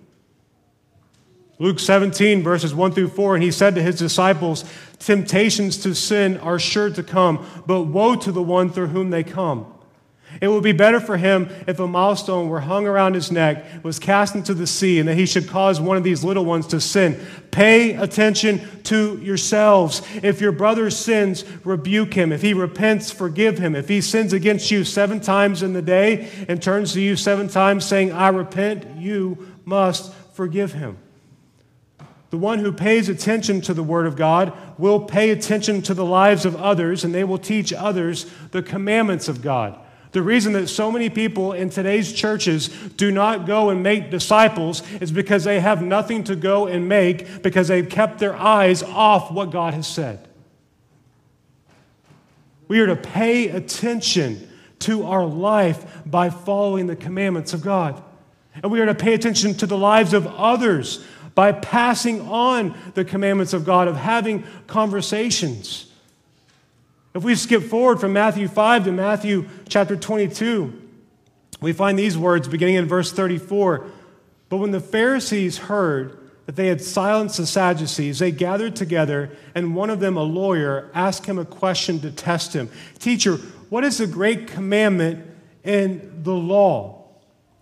Luke 1.59 1.81
17, 1.81 2.43
verses 2.43 2.75
1 2.75 2.93
through 2.93 3.09
4, 3.09 3.35
and 3.35 3.43
he 3.43 3.51
said 3.51 3.75
to 3.75 3.83
his 3.83 3.99
disciples, 3.99 4.65
Temptations 4.99 5.79
to 5.79 5.95
sin 5.95 6.37
are 6.39 6.59
sure 6.59 6.91
to 6.91 7.03
come, 7.03 7.47
but 7.67 7.85
woe 7.85 8.15
to 8.15 8.31
the 8.31 8.43
one 8.43 8.71
through 8.71 8.89
whom 8.89 9.11
they 9.11 9.25
come. 9.25 9.73
It 10.41 10.49
would 10.49 10.63
be 10.63 10.73
better 10.73 11.01
for 11.01 11.17
him 11.17 11.49
if 11.67 11.81
a 11.81 11.87
milestone 11.87 12.49
were 12.49 12.61
hung 12.61 12.87
around 12.87 13.15
his 13.15 13.31
neck, 13.31 13.65
was 13.83 13.99
cast 13.99 14.35
into 14.35 14.55
the 14.55 14.67
sea, 14.67 14.99
and 14.99 15.09
that 15.09 15.17
he 15.17 15.27
should 15.27 15.49
cause 15.49 15.81
one 15.81 15.97
of 15.97 16.05
these 16.05 16.25
little 16.25 16.45
ones 16.45 16.67
to 16.69 16.81
sin. 16.81 17.19
Pay 17.51 17.95
attention 17.95 18.61
to 18.85 19.19
yourselves. 19.19 20.03
If 20.23 20.41
your 20.41 20.53
brother 20.53 20.91
sins, 20.91 21.45
rebuke 21.65 22.15
him. 22.15 22.33
If 22.33 22.43
he 22.43 22.55
repents, 22.55 23.11
forgive 23.11 23.59
him. 23.59 23.75
If 23.75 23.89
he 23.89 24.01
sins 24.01 24.33
against 24.33 24.71
you 24.71 24.85
seven 24.85 25.21
times 25.21 25.63
in 25.63 25.73
the 25.73 25.83
day 25.83 26.29
and 26.49 26.63
turns 26.63 26.93
to 26.93 27.01
you 27.01 27.17
seven 27.17 27.49
times 27.49 27.85
saying, 27.85 28.13
I 28.13 28.29
repent, 28.29 28.97
you 28.97 29.53
must 29.65 30.13
forgive 30.35 30.73
him. 30.73 30.99
The 32.31 32.39
one 32.39 32.59
who 32.59 32.73
pays 32.73 33.09
attention 33.09 33.61
to 33.63 33.75
the 33.75 33.83
Word 33.83 34.07
of 34.07 34.17
God 34.17 34.53
will 34.79 35.01
pay 35.01 35.31
attention 35.31 35.81
to 35.83 35.95
the 35.95 36.05
lives 36.05 36.45
of 36.45 36.57
others, 36.57 37.05
and 37.05 37.15
they 37.15 37.25
will 37.25 37.39
teach 37.39 37.73
others 37.73 38.27
the 38.51 38.63
commandments 38.63 39.29
of 39.29 39.43
God. 39.43 39.79
The 40.13 40.23
reason 40.23 40.53
that 40.55 40.69
so 40.69 40.91
many 40.91 41.11
people 41.11 41.53
in 41.53 41.69
today's 41.69 42.13
churches 42.13 42.69
do 42.97 43.11
not 43.11 43.47
go 43.47 43.71
and 43.71 43.83
make 43.83 44.11
disciples 44.11 44.83
is 45.01 45.11
because 45.11 45.45
they 45.45 45.61
have 45.61 45.83
nothing 45.83 46.25
to 46.25 46.37
go 46.37 46.67
and 46.67 46.89
make 46.89 47.43
because 47.43 47.69
they've 47.69 47.89
kept 47.89 48.19
their 48.19 48.35
eyes 48.35 48.83
off 48.83 49.31
what 49.31 49.51
God 49.51 49.75
has 49.75 49.87
said. 49.87 50.27
We 52.69 52.81
are 52.81 52.87
to 52.87 52.97
pay 52.97 53.49
attention 53.49 54.49
to 54.81 55.07
our 55.07 55.25
life 55.25 56.03
by 56.07 56.31
following 56.31 56.87
the 56.87 56.97
commandments 56.97 57.53
of 57.53 57.63
God. 57.63 58.03
And 58.63 58.73
we 58.73 58.81
are 58.81 58.87
to 58.87 58.95
pay 58.95 59.15
attention 59.15 59.55
to 59.55 59.67
the 59.67 59.77
lives 59.77 60.13
of 60.13 60.27
others 60.27 61.05
by 61.35 61.53
passing 61.53 62.23
on 62.23 62.77
the 62.95 63.05
commandments 63.05 63.53
of 63.53 63.65
God, 63.65 63.89
of 63.89 63.97
having 63.97 64.45
conversations. 64.67 65.86
If 67.17 67.25
we 67.25 67.35
skip 67.35 67.63
forward 67.63 67.99
from 67.99 68.13
Matthew 68.13 68.47
5 68.47 68.85
to 68.85 68.93
Matthew 68.93 69.49
chapter 69.71 69.97
22, 69.97 70.83
we 71.63 71.73
find 71.73 71.99
these 71.99 72.19
words 72.19 72.47
beginning 72.47 72.75
in 72.75 72.85
verse 72.85 73.11
34. 73.11 73.87
But 74.51 74.59
when 74.59 74.71
the 74.71 74.81
Pharisees 74.81 75.57
heard 75.57 76.19
that 76.45 76.57
they 76.57 76.67
had 76.67 76.83
silenced 76.83 77.39
the 77.39 77.47
Sadducees, 77.47 78.19
they 78.19 78.33
gathered 78.33 78.77
together, 78.77 79.31
and 79.55 79.75
one 79.75 79.89
of 79.89 79.99
them, 79.99 80.19
a 80.19 80.23
lawyer, 80.23 80.91
asked 80.93 81.25
him 81.25 81.39
a 81.39 81.47
question 81.47 82.01
to 82.01 82.11
test 82.11 82.53
him 82.53 82.69
Teacher, 82.99 83.37
what 83.71 83.83
is 83.83 83.97
the 83.97 84.07
great 84.07 84.47
commandment 84.47 85.27
in 85.65 86.23
the 86.23 86.35
law? 86.35 86.97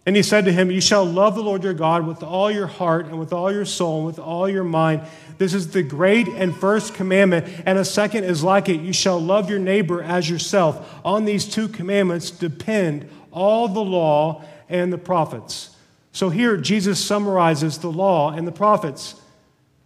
And 0.05 0.17
he 0.17 0.23
said 0.23 0.45
to 0.47 0.53
him, 0.53 0.71
You 0.71 0.81
shall 0.81 1.05
love 1.05 1.37
the 1.37 1.43
Lord 1.43 1.63
your 1.63 1.75
God 1.75 2.07
with 2.07 2.25
all 2.25 2.51
your 2.51 2.67
heart 2.67 3.07
and 3.07 3.21
with 3.21 3.33
all 3.33 3.53
your 3.53 3.65
soul 3.65 3.99
and 3.99 4.07
with 4.07 4.19
all 4.19 4.49
your 4.49 4.65
mind. 4.65 5.03
This 5.39 5.55
is 5.55 5.71
the 5.73 5.83
great 5.83 6.29
and 6.29 6.55
first 6.55 6.95
commandment. 6.95 7.47
And 7.67 7.79
a 7.79 7.85
second 7.85 8.25
is 8.25 8.43
like 8.43 8.69
it 8.69 8.81
you 8.81 8.93
shall 8.93 9.21
love 9.21 9.51
your 9.51 9.59
neighbor 9.59 10.03
as 10.03 10.29
yourself. 10.29 11.01
On 11.05 11.25
these 11.25 11.47
two 11.47 11.69
commandments 11.69 12.31
depend 12.31 13.09
all 13.31 13.69
the 13.69 13.85
law 13.85 14.45
and 14.69 14.93
the 14.93 14.99
prophets. 14.99 15.77
So 16.13 16.31
here, 16.31 16.57
Jesus 16.57 17.05
summarizes 17.05 17.79
the 17.79 17.91
law 17.91 18.31
and 18.31 18.47
the 18.47 18.53
prophets. 18.53 19.21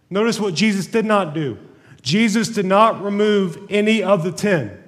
Notice 0.09 0.39
what 0.39 0.53
Jesus 0.53 0.85
did 0.87 1.05
not 1.05 1.33
do. 1.33 1.57
Jesus 2.01 2.49
did 2.49 2.65
not 2.65 3.03
remove 3.03 3.57
any 3.69 4.03
of 4.03 4.23
the 4.23 4.31
ten. 4.31 4.78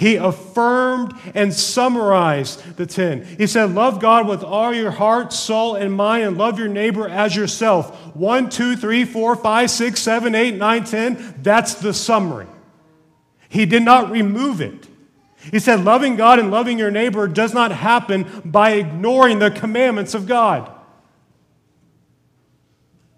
He 0.00 0.16
affirmed 0.16 1.12
and 1.34 1.52
summarized 1.52 2.78
the 2.78 2.86
10. 2.86 3.22
He 3.36 3.46
said, 3.46 3.74
Love 3.74 4.00
God 4.00 4.26
with 4.26 4.42
all 4.42 4.72
your 4.72 4.90
heart, 4.90 5.30
soul, 5.30 5.74
and 5.74 5.92
mind, 5.92 6.24
and 6.24 6.38
love 6.38 6.58
your 6.58 6.68
neighbor 6.68 7.06
as 7.06 7.36
yourself. 7.36 7.94
One, 8.16 8.48
two, 8.48 8.76
three, 8.76 9.04
four, 9.04 9.36
five, 9.36 9.70
six, 9.70 10.00
seven, 10.00 10.34
eight, 10.34 10.54
nine, 10.54 10.84
ten. 10.84 11.34
That's 11.42 11.74
the 11.74 11.92
summary. 11.92 12.46
He 13.50 13.66
did 13.66 13.82
not 13.82 14.10
remove 14.10 14.62
it. 14.62 14.86
He 15.50 15.58
said, 15.58 15.84
Loving 15.84 16.16
God 16.16 16.38
and 16.38 16.50
loving 16.50 16.78
your 16.78 16.90
neighbor 16.90 17.28
does 17.28 17.52
not 17.52 17.70
happen 17.70 18.26
by 18.42 18.70
ignoring 18.76 19.38
the 19.38 19.50
commandments 19.50 20.14
of 20.14 20.26
God. 20.26 20.72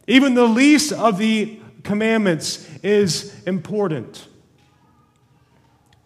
Even 0.09 0.35
the 0.35 0.49
least 0.49 0.93
of 0.93 1.17
the 1.19 1.61
commandments 1.85 2.69
is 2.83 3.41
important. 3.45 4.27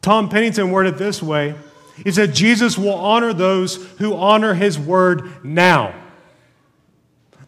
Tom 0.06 0.28
Pennington 0.28 0.70
worded 0.70 0.94
it 0.94 0.98
this 0.98 1.20
way 1.20 1.56
He 2.04 2.12
said, 2.12 2.32
Jesus 2.32 2.78
will 2.78 2.94
honor 2.94 3.32
those 3.32 3.74
who 3.98 4.14
honor 4.14 4.54
his 4.54 4.78
word 4.78 5.44
now. 5.44 6.00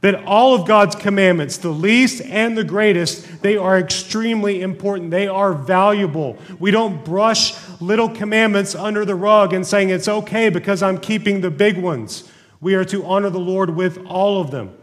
That 0.01 0.25
all 0.25 0.57
of 0.57 0.67
God's 0.67 0.97
commandments, 0.97 1.59
the 1.59 1.69
least 1.69 2.21
and 2.21 2.59
the 2.59 2.65
greatest, 2.65 3.43
they 3.43 3.57
are 3.57 3.79
extremely 3.79 4.61
important. 4.61 5.13
They 5.13 5.29
are 5.29 5.53
valuable. 5.53 6.37
We 6.59 6.73
don't 6.73 7.05
brush 7.05 7.55
little 7.81 8.09
commandments 8.09 8.75
under 8.75 9.05
the 9.05 9.15
rug 9.15 9.53
and 9.53 9.65
saying 9.65 9.91
it's 9.91 10.09
okay 10.09 10.49
because 10.49 10.83
I'm 10.83 10.99
keeping 10.99 11.41
the 11.41 11.53
big 11.53 11.79
ones. 11.79 12.29
We 12.61 12.75
are 12.75 12.85
to 12.87 13.05
honor 13.05 13.31
the 13.31 13.39
Lord 13.39 13.71
with 13.71 14.05
all 14.05 14.41
of 14.41 14.51
them. 14.51 14.77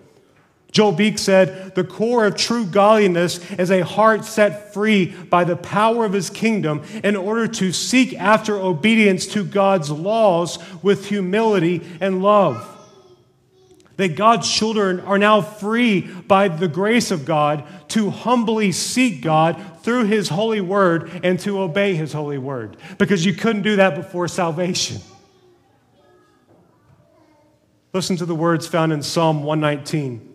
Joel 0.76 0.92
Beeke 0.92 1.18
said, 1.18 1.74
The 1.74 1.86
core 1.86 2.26
of 2.26 2.36
true 2.36 2.66
godliness 2.66 3.40
is 3.52 3.72
a 3.72 3.86
heart 3.86 4.26
set 4.26 4.74
free 4.74 5.06
by 5.06 5.46
the 5.46 5.56
power 5.56 6.04
of 6.04 6.12
his 6.12 6.30
kingdom 6.30 6.84
in 7.02 7.16
order 7.16 7.48
to 7.48 7.72
seek 7.72 8.14
after 8.16 8.58
obedience 8.58 9.26
to 9.28 9.46
God's 9.46 9.90
laws 9.90 10.60
with 10.84 11.08
humility 11.08 11.82
and 12.02 12.22
love. 12.22 12.70
That 13.96 14.18
God's 14.18 14.52
children 14.52 15.00
are 15.00 15.18
now 15.18 15.40
free 15.40 16.02
by 16.02 16.50
the 16.50 16.68
grace 16.68 17.10
of 17.10 17.24
God 17.24 17.64
to 17.92 18.10
humbly 18.10 18.74
seek 18.74 19.22
God 19.22 19.64
through 19.82 20.04
his 20.08 20.28
holy 20.28 20.60
word 20.60 21.22
and 21.24 21.40
to 21.40 21.62
obey 21.62 21.96
his 21.96 22.12
holy 22.12 22.38
word. 22.38 22.76
Because 22.98 23.26
you 23.26 23.32
couldn't 23.32 23.62
do 23.62 23.78
that 23.78 23.96
before 23.96 24.28
salvation. 24.28 25.00
Listen 27.94 28.18
to 28.18 28.26
the 28.26 28.36
words 28.36 28.68
found 28.68 28.92
in 28.92 29.02
Psalm 29.02 29.42
119. 29.42 30.35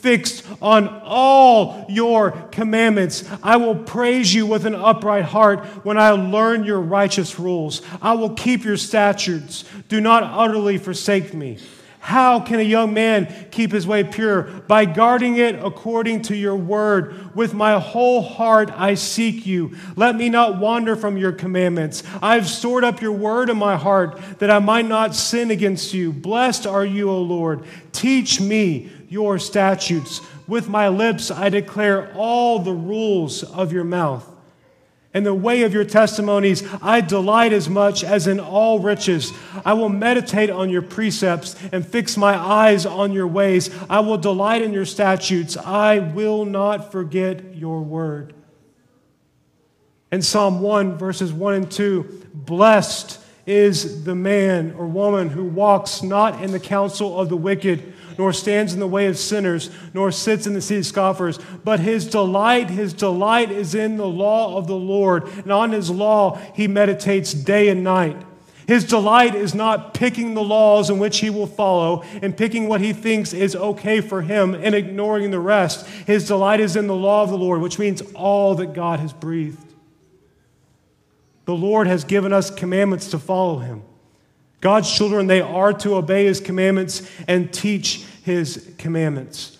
fixed 0.00 0.44
on 0.60 0.88
all 1.04 1.86
your 1.88 2.30
commandments. 2.52 3.24
I 3.42 3.56
will 3.56 3.76
praise 3.76 4.32
you 4.32 4.46
with 4.46 4.66
an 4.66 4.74
upright 4.74 5.24
heart 5.24 5.64
when 5.84 5.98
I 5.98 6.10
learn 6.10 6.64
your 6.64 6.80
righteous 6.80 7.38
rules. 7.38 7.82
I 8.00 8.14
will 8.14 8.30
keep 8.30 8.64
your 8.64 8.76
statutes. 8.76 9.64
Do 9.88 10.00
not 10.00 10.22
utterly 10.22 10.78
forsake 10.78 11.34
me. 11.34 11.58
How 12.00 12.40
can 12.40 12.58
a 12.58 12.62
young 12.62 12.94
man 12.94 13.48
keep 13.50 13.70
his 13.70 13.86
way 13.86 14.02
pure? 14.02 14.42
By 14.42 14.86
guarding 14.86 15.36
it 15.36 15.56
according 15.62 16.22
to 16.22 16.34
your 16.34 16.56
word. 16.56 17.34
With 17.36 17.52
my 17.52 17.78
whole 17.78 18.22
heart 18.22 18.70
I 18.70 18.94
seek 18.94 19.44
you. 19.44 19.76
Let 19.94 20.16
me 20.16 20.30
not 20.30 20.58
wander 20.58 20.96
from 20.96 21.18
your 21.18 21.32
commandments. 21.32 22.02
I 22.22 22.36
have 22.36 22.48
stored 22.48 22.82
up 22.82 23.02
your 23.02 23.12
word 23.12 23.50
in 23.50 23.58
my 23.58 23.76
heart 23.76 24.18
that 24.38 24.50
I 24.50 24.58
might 24.58 24.86
not 24.86 25.14
sin 25.14 25.50
against 25.50 25.92
you. 25.92 26.10
Blessed 26.12 26.66
are 26.66 26.84
you, 26.84 27.10
O 27.10 27.20
Lord. 27.20 27.66
Teach 27.92 28.40
me 28.40 28.90
your 29.08 29.38
statutes. 29.38 30.20
With 30.46 30.68
my 30.68 30.88
lips 30.88 31.30
I 31.30 31.48
declare 31.48 32.12
all 32.14 32.58
the 32.58 32.72
rules 32.72 33.42
of 33.42 33.72
your 33.72 33.84
mouth. 33.84 34.28
In 35.14 35.24
the 35.24 35.34
way 35.34 35.62
of 35.62 35.72
your 35.72 35.84
testimonies, 35.84 36.62
I 36.82 37.00
delight 37.00 37.52
as 37.52 37.68
much 37.68 38.04
as 38.04 38.26
in 38.26 38.38
all 38.38 38.78
riches. 38.78 39.32
I 39.64 39.72
will 39.72 39.88
meditate 39.88 40.50
on 40.50 40.68
your 40.68 40.82
precepts 40.82 41.56
and 41.72 41.86
fix 41.86 42.16
my 42.16 42.36
eyes 42.36 42.84
on 42.84 43.12
your 43.12 43.26
ways. 43.26 43.70
I 43.88 44.00
will 44.00 44.18
delight 44.18 44.60
in 44.62 44.72
your 44.72 44.84
statutes. 44.84 45.56
I 45.56 45.98
will 45.98 46.44
not 46.44 46.92
forget 46.92 47.54
your 47.56 47.80
word. 47.80 48.34
In 50.12 50.20
Psalm 50.22 50.60
1, 50.60 50.98
verses 50.98 51.32
1 51.32 51.54
and 51.54 51.70
2, 51.70 52.26
blessed 52.34 53.18
is 53.46 54.04
the 54.04 54.14
man 54.14 54.74
or 54.76 54.86
woman 54.86 55.30
who 55.30 55.44
walks 55.44 56.02
not 56.02 56.42
in 56.42 56.52
the 56.52 56.60
counsel 56.60 57.18
of 57.18 57.30
the 57.30 57.36
wicked 57.36 57.94
nor 58.18 58.32
stands 58.32 58.74
in 58.74 58.80
the 58.80 58.86
way 58.86 59.06
of 59.06 59.16
sinners, 59.16 59.70
nor 59.94 60.10
sits 60.10 60.46
in 60.46 60.52
the 60.52 60.60
seat 60.60 60.78
of 60.78 60.86
scoffers. 60.86 61.38
But 61.64 61.80
his 61.80 62.06
delight, 62.06 62.68
his 62.68 62.92
delight 62.92 63.52
is 63.52 63.74
in 63.76 63.96
the 63.96 64.08
law 64.08 64.58
of 64.58 64.66
the 64.66 64.76
Lord, 64.76 65.28
and 65.28 65.52
on 65.52 65.70
his 65.70 65.88
law 65.88 66.36
he 66.54 66.66
meditates 66.66 67.32
day 67.32 67.68
and 67.68 67.84
night. 67.84 68.20
His 68.66 68.84
delight 68.84 69.34
is 69.34 69.54
not 69.54 69.94
picking 69.94 70.34
the 70.34 70.42
laws 70.42 70.90
in 70.90 70.98
which 70.98 71.20
he 71.20 71.30
will 71.30 71.46
follow 71.46 72.02
and 72.20 72.36
picking 72.36 72.68
what 72.68 72.82
he 72.82 72.92
thinks 72.92 73.32
is 73.32 73.56
okay 73.56 74.02
for 74.02 74.20
him 74.20 74.52
and 74.52 74.74
ignoring 74.74 75.30
the 75.30 75.40
rest. 75.40 75.86
His 75.86 76.26
delight 76.26 76.60
is 76.60 76.76
in 76.76 76.86
the 76.86 76.94
law 76.94 77.22
of 77.22 77.30
the 77.30 77.38
Lord, 77.38 77.62
which 77.62 77.78
means 77.78 78.02
all 78.14 78.56
that 78.56 78.74
God 78.74 79.00
has 79.00 79.14
breathed. 79.14 79.72
The 81.46 81.54
Lord 81.54 81.86
has 81.86 82.04
given 82.04 82.30
us 82.30 82.50
commandments 82.50 83.08
to 83.12 83.18
follow 83.18 83.60
him. 83.60 83.84
God's 84.60 84.92
children, 84.92 85.28
they 85.28 85.40
are 85.40 85.72
to 85.72 85.94
obey 85.94 86.26
his 86.26 86.40
commandments 86.40 87.08
and 87.26 87.50
teach 87.50 88.04
his 88.28 88.74
commandments. 88.76 89.56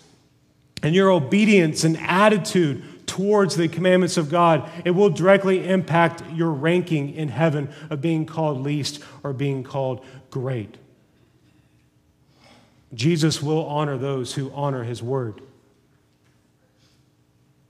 And 0.83 0.93
your 0.95 1.09
obedience 1.11 1.83
and 1.83 1.97
attitude 1.97 3.07
towards 3.07 3.55
the 3.55 3.67
commandments 3.67 4.15
of 4.15 4.29
God, 4.29 4.69
it 4.85 4.91
will 4.91 5.09
directly 5.09 5.67
impact 5.67 6.23
your 6.33 6.51
ranking 6.51 7.15
in 7.15 7.29
heaven 7.29 7.69
of 7.89 7.99
being 7.99 8.27
called 8.27 8.61
least 8.61 9.03
or 9.23 9.33
being 9.33 9.63
called 9.63 10.05
great. 10.29 10.77
Jesus 12.93 13.41
will 13.41 13.65
honor 13.65 13.97
those 13.97 14.33
who 14.33 14.51
honor 14.53 14.83
his 14.83 15.01
word. 15.01 15.41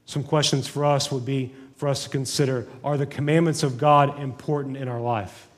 Some 0.05 0.23
questions 0.23 0.67
for 0.67 0.83
us 0.83 1.11
would 1.11 1.25
be 1.25 1.53
for 1.77 1.87
us 1.87 2.03
to 2.03 2.09
consider 2.09 2.67
are 2.83 2.97
the 2.97 3.05
commandments 3.05 3.63
of 3.63 3.77
God 3.77 4.19
important 4.19 4.75
in 4.75 4.89
our 4.89 4.99
life? 4.99 5.48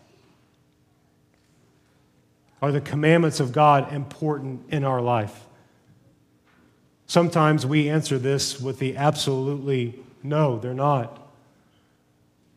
Are 2.61 2.71
the 2.71 2.81
commandments 2.81 3.39
of 3.39 3.51
God 3.51 3.91
important 3.91 4.61
in 4.69 4.83
our 4.83 5.01
life? 5.01 5.45
Sometimes 7.07 7.65
we 7.65 7.89
answer 7.89 8.17
this 8.17 8.61
with 8.61 8.79
the 8.79 8.95
absolutely 8.95 9.99
no, 10.23 10.59
they're 10.59 10.73
not. 10.73 11.17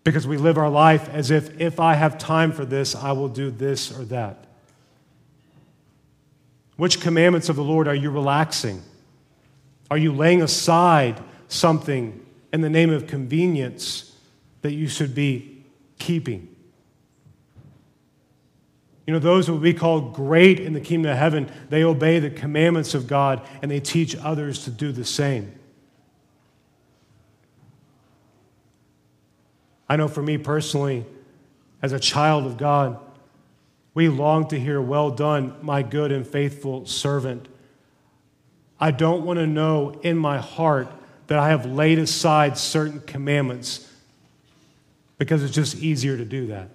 Because 0.05 0.27
we 0.27 0.37
live 0.37 0.59
our 0.59 0.69
life 0.69 1.09
as 1.09 1.31
if, 1.31 1.59
if 1.61 1.81
I 1.81 1.95
have 1.95 2.19
time 2.19 2.53
for 2.53 2.67
this, 2.67 2.95
I 2.95 3.13
will 3.13 3.29
do 3.29 3.51
this 3.51 3.91
or 3.91 4.05
that. 4.05 4.45
Which 6.77 7.01
commandments 7.01 7.49
of 7.49 7.57
the 7.57 7.65
Lord 7.65 7.89
are 7.89 7.95
you 7.95 8.11
relaxing? 8.11 8.83
Are 9.91 9.99
you 9.99 10.13
laying 10.13 10.43
aside 10.43 11.23
something 11.49 12.25
in 12.53 12.61
the 12.61 12.71
name 12.71 12.91
of 12.91 13.07
convenience 13.07 14.15
that 14.63 14.73
you 14.73 14.89
should 14.89 15.15
be 15.15 15.65
keeping? 15.99 16.54
You 19.07 19.13
know, 19.13 19.19
those 19.19 19.47
who 19.47 19.59
be 19.59 19.75
called 19.75 20.15
great 20.15 20.59
in 20.59 20.73
the 20.73 20.81
kingdom 20.81 21.13
of 21.13 21.19
heaven, 21.19 21.51
they 21.69 21.85
obey 21.85 22.21
the 22.21 22.31
commandments 22.31 22.95
of 22.95 23.07
God 23.07 23.47
and 23.61 23.71
they 23.71 23.81
teach 23.81 24.17
others 24.17 24.65
to 24.65 24.71
do 24.71 24.93
the 24.93 25.05
same. 25.05 25.53
I 29.89 29.97
know 29.97 30.09
for 30.09 30.23
me 30.23 30.39
personally, 30.39 31.05
as 31.83 31.93
a 31.93 32.01
child 32.01 32.47
of 32.47 32.57
God, 32.57 32.99
we 33.93 34.09
long 34.09 34.49
to 34.49 34.59
hear, 34.59 34.81
Well 34.81 35.11
done, 35.11 35.55
my 35.61 35.83
good 35.83 36.11
and 36.11 36.27
faithful 36.27 36.87
servant. 36.87 37.47
I 38.81 38.91
don't 38.91 39.25
want 39.25 39.39
to 39.39 39.47
know 39.47 40.01
in 40.03 40.17
my 40.17 40.39
heart 40.39 40.89
that 41.27 41.39
I 41.39 41.51
have 41.51 41.67
laid 41.67 41.99
aside 41.99 42.59
certain 42.59 43.01
commandments 43.01 43.91
because 45.17 45.43
it's 45.43 45.55
just 45.55 45.77
easier 45.77 46.17
to 46.17 46.25
do 46.25 46.49
that. 46.49 46.71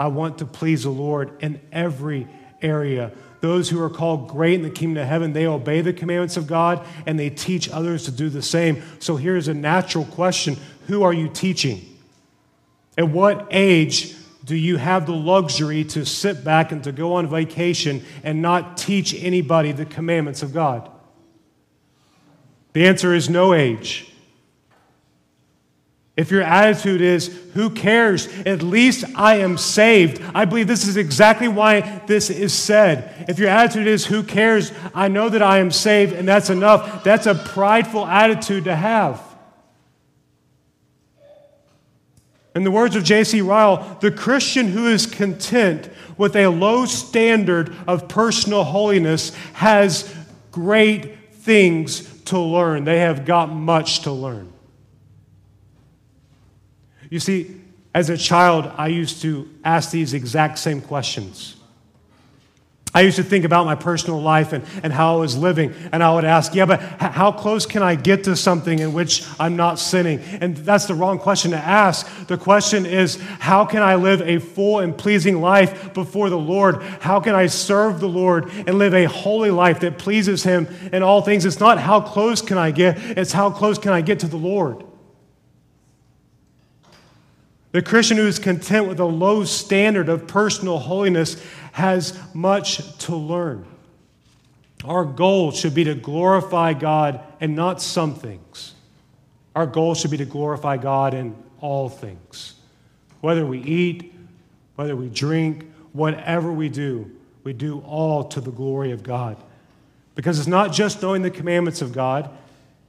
I 0.00 0.06
want 0.06 0.38
to 0.38 0.46
please 0.46 0.84
the 0.84 0.90
Lord 0.90 1.30
in 1.42 1.60
every 1.70 2.26
area. 2.62 3.12
Those 3.42 3.68
who 3.68 3.82
are 3.82 3.90
called 3.90 4.28
great 4.28 4.54
in 4.54 4.62
the 4.62 4.70
kingdom 4.70 5.02
of 5.02 5.06
heaven, 5.06 5.34
they 5.34 5.46
obey 5.46 5.82
the 5.82 5.92
commandments 5.92 6.38
of 6.38 6.46
God 6.46 6.86
and 7.04 7.18
they 7.18 7.28
teach 7.28 7.68
others 7.68 8.06
to 8.06 8.10
do 8.10 8.30
the 8.30 8.40
same. 8.40 8.82
So 8.98 9.16
here's 9.16 9.46
a 9.48 9.52
natural 9.52 10.06
question 10.06 10.56
Who 10.86 11.02
are 11.02 11.12
you 11.12 11.28
teaching? 11.28 11.98
At 12.96 13.10
what 13.10 13.46
age 13.50 14.16
do 14.46 14.56
you 14.56 14.78
have 14.78 15.04
the 15.04 15.12
luxury 15.12 15.84
to 15.84 16.06
sit 16.06 16.42
back 16.44 16.72
and 16.72 16.82
to 16.84 16.92
go 16.92 17.12
on 17.12 17.28
vacation 17.28 18.02
and 18.24 18.40
not 18.40 18.78
teach 18.78 19.14
anybody 19.14 19.72
the 19.72 19.84
commandments 19.84 20.42
of 20.42 20.54
God? 20.54 20.90
The 22.72 22.86
answer 22.86 23.12
is 23.12 23.28
no 23.28 23.52
age. 23.52 24.09
If 26.20 26.30
your 26.30 26.42
attitude 26.42 27.00
is, 27.00 27.34
who 27.54 27.70
cares? 27.70 28.28
At 28.44 28.62
least 28.62 29.06
I 29.16 29.36
am 29.36 29.56
saved. 29.56 30.20
I 30.34 30.44
believe 30.44 30.66
this 30.66 30.86
is 30.86 30.98
exactly 30.98 31.48
why 31.48 32.02
this 32.06 32.28
is 32.28 32.52
said. 32.52 33.24
If 33.26 33.38
your 33.38 33.48
attitude 33.48 33.86
is, 33.86 34.04
who 34.04 34.22
cares? 34.22 34.70
I 34.94 35.08
know 35.08 35.30
that 35.30 35.40
I 35.40 35.60
am 35.60 35.70
saved 35.70 36.12
and 36.12 36.28
that's 36.28 36.50
enough. 36.50 37.04
That's 37.04 37.24
a 37.24 37.34
prideful 37.34 38.04
attitude 38.06 38.64
to 38.64 38.76
have. 38.76 39.18
In 42.54 42.64
the 42.64 42.70
words 42.70 42.96
of 42.96 43.02
J.C. 43.02 43.40
Ryle, 43.40 43.96
the 44.02 44.10
Christian 44.10 44.66
who 44.66 44.88
is 44.88 45.06
content 45.06 45.88
with 46.18 46.36
a 46.36 46.48
low 46.48 46.84
standard 46.84 47.74
of 47.86 48.08
personal 48.08 48.64
holiness 48.64 49.34
has 49.54 50.14
great 50.52 51.32
things 51.32 52.06
to 52.24 52.38
learn. 52.38 52.84
They 52.84 52.98
have 52.98 53.24
got 53.24 53.50
much 53.50 54.00
to 54.00 54.12
learn. 54.12 54.49
You 57.10 57.18
see, 57.18 57.60
as 57.92 58.08
a 58.08 58.16
child, 58.16 58.70
I 58.76 58.86
used 58.86 59.20
to 59.22 59.48
ask 59.64 59.90
these 59.90 60.14
exact 60.14 60.58
same 60.58 60.80
questions. 60.80 61.56
I 62.92 63.02
used 63.02 63.16
to 63.18 63.22
think 63.22 63.44
about 63.44 63.66
my 63.66 63.76
personal 63.76 64.20
life 64.20 64.52
and, 64.52 64.64
and 64.82 64.92
how 64.92 65.14
I 65.14 65.20
was 65.20 65.36
living, 65.36 65.72
and 65.92 66.02
I 66.02 66.12
would 66.12 66.24
ask, 66.24 66.56
yeah, 66.56 66.64
but 66.64 66.80
how 66.80 67.30
close 67.30 67.64
can 67.64 67.84
I 67.84 67.94
get 67.94 68.24
to 68.24 68.34
something 68.34 68.80
in 68.80 68.92
which 68.92 69.24
I'm 69.38 69.54
not 69.54 69.78
sinning? 69.78 70.18
And 70.40 70.56
that's 70.56 70.86
the 70.86 70.94
wrong 70.94 71.20
question 71.20 71.52
to 71.52 71.56
ask. 71.56 72.26
The 72.26 72.36
question 72.36 72.86
is, 72.86 73.20
how 73.38 73.64
can 73.64 73.82
I 73.82 73.94
live 73.94 74.22
a 74.22 74.40
full 74.40 74.80
and 74.80 74.96
pleasing 74.96 75.40
life 75.40 75.94
before 75.94 76.30
the 76.30 76.38
Lord? 76.38 76.82
How 76.82 77.20
can 77.20 77.36
I 77.36 77.46
serve 77.46 78.00
the 78.00 78.08
Lord 78.08 78.50
and 78.50 78.76
live 78.76 78.92
a 78.92 79.04
holy 79.04 79.52
life 79.52 79.78
that 79.80 79.98
pleases 79.98 80.42
Him 80.42 80.66
in 80.92 81.04
all 81.04 81.22
things? 81.22 81.44
It's 81.44 81.60
not 81.60 81.78
how 81.78 82.00
close 82.00 82.42
can 82.42 82.58
I 82.58 82.72
get, 82.72 82.98
it's 82.98 83.32
how 83.32 83.50
close 83.50 83.78
can 83.78 83.92
I 83.92 84.00
get 84.00 84.18
to 84.20 84.26
the 84.26 84.36
Lord. 84.36 84.84
The 87.72 87.82
Christian 87.82 88.16
who 88.16 88.26
is 88.26 88.38
content 88.38 88.88
with 88.88 88.98
a 88.98 89.04
low 89.04 89.44
standard 89.44 90.08
of 90.08 90.26
personal 90.26 90.78
holiness 90.78 91.40
has 91.72 92.18
much 92.34 92.98
to 92.98 93.14
learn. 93.14 93.64
Our 94.84 95.04
goal 95.04 95.52
should 95.52 95.74
be 95.74 95.84
to 95.84 95.94
glorify 95.94 96.72
God 96.72 97.20
and 97.40 97.54
not 97.54 97.80
some 97.80 98.14
things. 98.14 98.74
Our 99.54 99.66
goal 99.66 99.94
should 99.94 100.10
be 100.10 100.16
to 100.16 100.24
glorify 100.24 100.78
God 100.78 101.14
in 101.14 101.36
all 101.60 101.88
things. 101.88 102.54
Whether 103.20 103.44
we 103.44 103.60
eat, 103.60 104.14
whether 104.76 104.96
we 104.96 105.08
drink, 105.08 105.70
whatever 105.92 106.50
we 106.52 106.68
do, 106.68 107.10
we 107.44 107.52
do 107.52 107.80
all 107.80 108.24
to 108.24 108.40
the 108.40 108.50
glory 108.50 108.92
of 108.92 109.02
God. 109.02 109.36
Because 110.14 110.38
it's 110.38 110.48
not 110.48 110.72
just 110.72 111.02
knowing 111.02 111.22
the 111.22 111.30
commandments 111.30 111.82
of 111.82 111.92
God, 111.92 112.30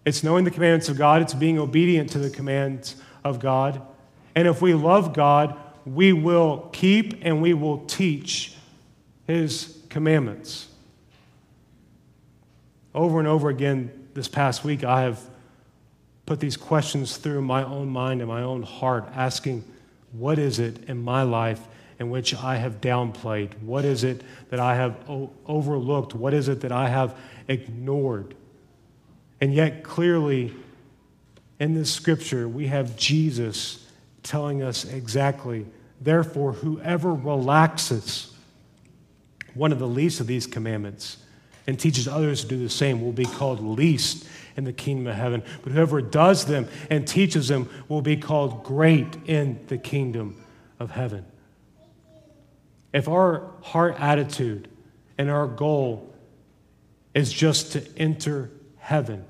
it's 0.05 0.23
knowing 0.23 0.43
the 0.43 0.51
commandments 0.51 0.89
of 0.89 0.97
God, 0.97 1.21
it's 1.21 1.33
being 1.33 1.59
obedient 1.59 2.09
to 2.11 2.19
the 2.19 2.29
commands 2.29 2.95
of 3.23 3.39
God. 3.39 3.81
And 4.35 4.47
if 4.47 4.61
we 4.61 4.73
love 4.73 5.13
God, 5.13 5.57
we 5.85 6.13
will 6.13 6.69
keep 6.71 7.19
and 7.21 7.41
we 7.41 7.53
will 7.53 7.79
teach 7.85 8.55
his 9.27 9.77
commandments. 9.89 10.67
Over 12.93 13.19
and 13.19 13.27
over 13.27 13.49
again 13.49 13.91
this 14.13 14.27
past 14.27 14.63
week, 14.63 14.83
I 14.83 15.01
have 15.01 15.21
put 16.25 16.39
these 16.39 16.57
questions 16.57 17.17
through 17.17 17.41
my 17.41 17.63
own 17.63 17.89
mind 17.89 18.21
and 18.21 18.29
my 18.29 18.41
own 18.41 18.63
heart, 18.63 19.07
asking, 19.13 19.63
What 20.11 20.39
is 20.39 20.59
it 20.59 20.89
in 20.89 21.01
my 21.01 21.23
life 21.23 21.61
in 21.99 22.09
which 22.09 22.35
I 22.35 22.57
have 22.57 22.81
downplayed? 22.81 23.61
What 23.61 23.85
is 23.85 24.03
it 24.03 24.23
that 24.49 24.59
I 24.59 24.75
have 24.75 24.97
o- 25.09 25.31
overlooked? 25.45 26.13
What 26.13 26.33
is 26.33 26.47
it 26.47 26.61
that 26.61 26.71
I 26.71 26.89
have 26.89 27.17
ignored? 27.47 28.35
And 29.39 29.53
yet, 29.53 29.83
clearly, 29.83 30.53
in 31.59 31.73
this 31.73 31.91
scripture, 31.91 32.47
we 32.47 32.67
have 32.67 32.95
Jesus 32.95 33.87
telling 34.23 34.61
us 34.63 34.85
exactly, 34.85 35.65
therefore, 35.99 36.53
whoever 36.53 37.13
relaxes 37.13 38.33
one 39.53 39.71
of 39.71 39.79
the 39.79 39.87
least 39.87 40.19
of 40.19 40.27
these 40.27 40.47
commandments 40.47 41.17
and 41.67 41.79
teaches 41.79 42.07
others 42.07 42.41
to 42.41 42.47
do 42.47 42.57
the 42.57 42.69
same 42.69 43.01
will 43.01 43.11
be 43.11 43.25
called 43.25 43.61
least 43.61 44.27
in 44.55 44.63
the 44.63 44.73
kingdom 44.73 45.07
of 45.07 45.15
heaven. 45.15 45.43
But 45.63 45.73
whoever 45.73 46.01
does 46.01 46.45
them 46.45 46.67
and 46.89 47.07
teaches 47.07 47.47
them 47.47 47.69
will 47.87 48.01
be 48.01 48.17
called 48.17 48.63
great 48.63 49.07
in 49.25 49.59
the 49.67 49.77
kingdom 49.77 50.41
of 50.79 50.91
heaven. 50.91 51.25
If 52.93 53.07
our 53.07 53.51
heart 53.61 53.95
attitude 53.99 54.67
and 55.17 55.29
our 55.29 55.47
goal 55.47 56.13
is 57.13 57.31
just 57.31 57.73
to 57.73 57.83
enter 57.97 58.49
heaven, 58.77 59.25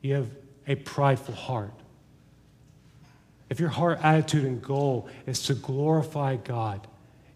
you 0.00 0.14
have 0.14 0.30
a 0.66 0.76
prideful 0.76 1.34
heart. 1.34 1.72
If 3.52 3.60
your 3.60 3.68
heart 3.68 3.98
attitude 4.02 4.46
and 4.46 4.62
goal 4.62 5.10
is 5.26 5.42
to 5.42 5.54
glorify 5.54 6.36
God 6.36 6.86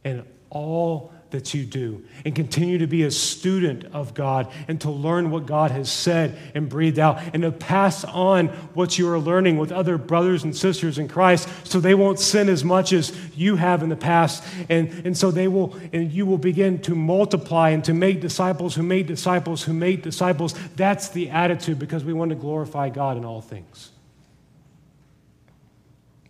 in 0.02 0.24
all 0.48 1.12
that 1.28 1.52
you 1.52 1.66
do 1.66 2.06
and 2.24 2.34
continue 2.34 2.78
to 2.78 2.86
be 2.86 3.02
a 3.02 3.10
student 3.10 3.84
of 3.92 4.14
God 4.14 4.50
and 4.66 4.80
to 4.80 4.90
learn 4.90 5.30
what 5.30 5.44
God 5.44 5.72
has 5.72 5.92
said 5.92 6.38
and 6.54 6.70
breathed 6.70 6.98
out 6.98 7.20
and 7.34 7.42
to 7.42 7.52
pass 7.52 8.02
on 8.02 8.46
what 8.72 8.98
you 8.98 9.10
are 9.10 9.18
learning 9.18 9.58
with 9.58 9.70
other 9.70 9.98
brothers 9.98 10.42
and 10.42 10.56
sisters 10.56 10.96
in 10.96 11.06
Christ 11.06 11.50
so 11.64 11.80
they 11.80 11.94
won't 11.94 12.18
sin 12.18 12.48
as 12.48 12.64
much 12.64 12.94
as 12.94 13.14
you 13.36 13.56
have 13.56 13.82
in 13.82 13.90
the 13.90 13.94
past. 13.94 14.42
And, 14.70 14.88
and 15.04 15.14
so 15.14 15.30
they 15.30 15.48
will 15.48 15.78
and 15.92 16.10
you 16.10 16.24
will 16.24 16.38
begin 16.38 16.78
to 16.82 16.94
multiply 16.94 17.68
and 17.68 17.84
to 17.84 17.92
make 17.92 18.22
disciples 18.22 18.74
who 18.74 18.84
make 18.84 19.06
disciples 19.06 19.64
who 19.64 19.74
make 19.74 20.02
disciples. 20.02 20.54
That's 20.76 21.10
the 21.10 21.28
attitude 21.28 21.78
because 21.78 22.04
we 22.04 22.14
want 22.14 22.30
to 22.30 22.36
glorify 22.36 22.88
God 22.88 23.18
in 23.18 23.26
all 23.26 23.42
things 23.42 23.90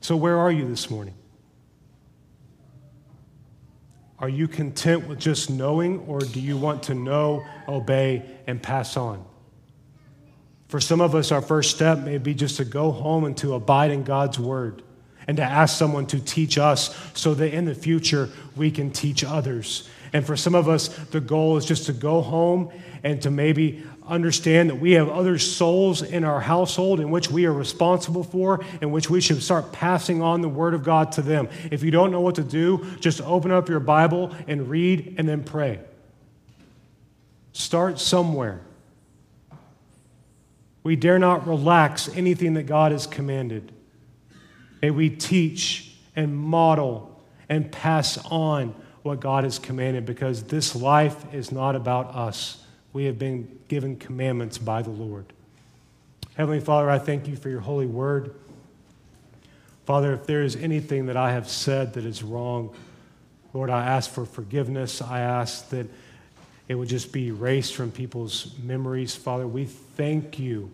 so 0.07 0.15
where 0.15 0.39
are 0.39 0.53
you 0.53 0.69
this 0.69 0.89
morning 0.89 1.15
Are 4.19 4.29
you 4.29 4.49
content 4.49 5.07
with 5.09 5.19
just 5.19 5.51
knowing, 5.51 5.99
or 6.07 6.21
do 6.21 6.41
you 6.41 6.57
want 6.57 6.85
to 6.85 6.95
know, 6.95 7.45
obey, 7.69 8.23
and 8.47 8.63
pass 8.63 8.97
on? 8.97 9.23
For 10.69 10.81
some 10.81 11.01
of 11.01 11.15
us, 11.15 11.33
our 11.33 11.43
first 11.43 11.75
step 11.75 11.99
may 11.99 12.19
be 12.19 12.35
just 12.35 12.57
to 12.57 12.65
go 12.65 12.93
home 12.93 13.25
and 13.25 13.37
to 13.39 13.55
abide 13.55 13.91
in 13.91 14.05
God's 14.05 14.39
word 14.39 14.83
and 15.27 15.37
to 15.37 15.43
ask 15.43 15.77
someone 15.77 16.07
to 16.07 16.21
teach 16.21 16.57
us 16.57 16.97
so 17.13 17.35
that 17.35 17.53
in 17.53 17.67
the 17.67 17.75
future 17.75 18.31
we 18.57 18.71
can 18.71 18.91
teach 18.91 19.23
others. 19.23 19.89
And 20.13 20.25
for 20.25 20.37
some 20.37 20.55
of 20.55 20.69
us, 20.69 20.89
the 20.89 21.21
goal 21.21 21.59
is 21.59 21.67
just 21.67 21.87
to 21.87 21.93
go 21.93 22.23
home 22.23 22.71
and 23.03 23.21
to 23.23 23.31
maybe 23.31 23.85
understand 24.07 24.71
that 24.71 24.77
we 24.77 24.93
have 24.93 25.09
other 25.09 25.39
souls 25.39 26.03
in 26.03 26.25
our 26.25 26.41
household 26.41 27.01
in 27.01 27.11
which 27.11 27.31
we 27.31 27.47
are 27.47 27.53
responsible 27.53 28.25
for, 28.25 28.65
in 28.81 28.91
which 28.91 29.11
we 29.11 29.21
should 29.21 29.43
start 29.43 29.73
passing 29.73 30.23
on 30.23 30.41
the 30.41 30.49
Word 30.49 30.75
of 30.75 30.83
God 30.83 31.13
to 31.13 31.23
them. 31.23 31.49
If 31.71 31.83
you 31.83 31.91
don't 31.91 32.11
know 32.11 32.21
what 32.21 32.37
to 32.37 32.45
do, 32.45 32.85
just 33.01 33.21
open 33.21 33.51
up 33.51 33.69
your 33.69 33.81
Bible 33.81 34.35
and 34.47 34.69
read 34.69 35.15
and 35.19 35.29
then 35.29 35.45
pray. 35.45 35.81
Start 37.53 37.99
somewhere. 37.99 38.61
We 40.83 40.95
dare 40.95 41.19
not 41.19 41.47
relax 41.47 42.09
anything 42.15 42.55
that 42.55 42.65
God 42.65 42.93
has 42.93 43.07
commanded. 43.07 43.73
May 44.83 44.91
we 44.91 45.11
teach 45.11 45.97
and 46.15 46.37
model 46.37 47.21
and 47.49 47.73
pass 47.73 48.19
on 48.27 48.75
what 49.03 49.21
God 49.21 49.45
has 49.45 49.59
commanded 49.59 50.05
because 50.05 50.45
this 50.45 50.77
life 50.77 51.33
is 51.33 51.51
not 51.51 51.77
about 51.77 52.15
us. 52.15 52.63
We 52.97 53.05
have 53.05 53.19
been 53.19 53.59
given 53.69 53.97
commandments 53.97 54.57
by 54.57 54.81
the 54.81 54.89
Lord. 54.89 55.27
Heavenly 56.35 56.61
Father, 56.61 56.89
I 56.89 56.99
thank 56.99 57.29
you 57.29 57.37
for 57.37 57.51
your 57.51 57.61
holy 57.61 57.85
word. 57.85 58.35
Father, 59.85 60.15
if 60.15 60.25
there 60.25 60.43
is 60.43 60.57
anything 60.57 61.05
that 61.05 61.17
I 61.19 61.33
have 61.33 61.47
said 61.47 61.93
that 61.93 62.07
is 62.07 62.23
wrong, 62.23 62.75
Lord, 63.53 63.69
I 63.69 63.85
ask 63.85 64.11
for 64.11 64.25
forgiveness. 64.25 65.03
I 65.03 65.21
ask 65.21 65.69
that 65.69 65.87
it 66.69 66.75
would 66.75 66.89
just 66.89 67.13
be 67.13 67.27
erased 67.27 67.75
from 67.75 67.91
people's 67.91 68.55
memories. 68.63 69.15
Father, 69.15 69.47
we 69.47 69.67
thank 69.67 70.39
you, 70.39 70.71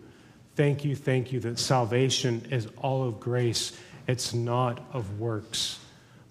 thank 0.55 0.85
you, 0.85 0.95
thank 0.95 1.33
you 1.33 1.41
that 1.41 1.59
salvation 1.59 2.47
is 2.51 2.69
all 2.77 3.05
of 3.05 3.19
grace, 3.19 3.77
it's 4.07 4.33
not 4.33 4.79
of 4.93 5.19
works. 5.19 5.77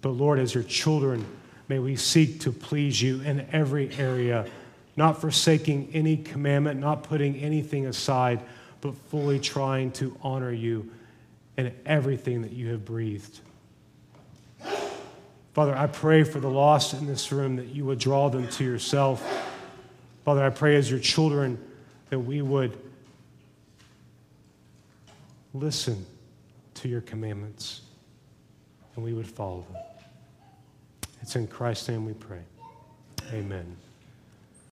But 0.01 0.09
Lord, 0.09 0.39
as 0.39 0.55
your 0.55 0.63
children, 0.63 1.23
may 1.67 1.77
we 1.77 1.97
seek 1.97 2.39
to 2.39 2.51
please 2.51 2.99
you 2.99 3.21
in 3.21 3.47
every 3.51 3.95
area 3.99 4.47
not 4.95 5.19
forsaking 5.19 5.89
any 5.93 6.17
commandment, 6.17 6.79
not 6.79 7.03
putting 7.03 7.35
anything 7.37 7.87
aside, 7.87 8.41
but 8.81 8.95
fully 9.09 9.39
trying 9.39 9.91
to 9.91 10.15
honor 10.21 10.51
you 10.51 10.91
in 11.57 11.73
everything 11.85 12.41
that 12.41 12.51
you 12.51 12.69
have 12.69 12.85
breathed. 12.85 13.39
Father, 15.53 15.75
I 15.75 15.87
pray 15.87 16.23
for 16.23 16.39
the 16.39 16.49
lost 16.49 16.93
in 16.93 17.05
this 17.05 17.31
room 17.31 17.57
that 17.57 17.67
you 17.67 17.85
would 17.85 17.99
draw 17.99 18.29
them 18.29 18.47
to 18.47 18.63
yourself. 18.63 19.23
Father, 20.25 20.43
I 20.43 20.49
pray 20.49 20.75
as 20.75 20.89
your 20.89 20.99
children 20.99 21.63
that 22.09 22.19
we 22.19 22.41
would 22.41 22.77
listen 25.53 26.05
to 26.75 26.87
your 26.87 27.01
commandments 27.01 27.81
and 28.95 29.03
we 29.03 29.13
would 29.13 29.27
follow 29.27 29.65
them. 29.71 29.81
It's 31.21 31.35
in 31.35 31.47
Christ's 31.47 31.89
name 31.89 32.05
we 32.05 32.13
pray. 32.13 32.41
Amen. 33.31 33.77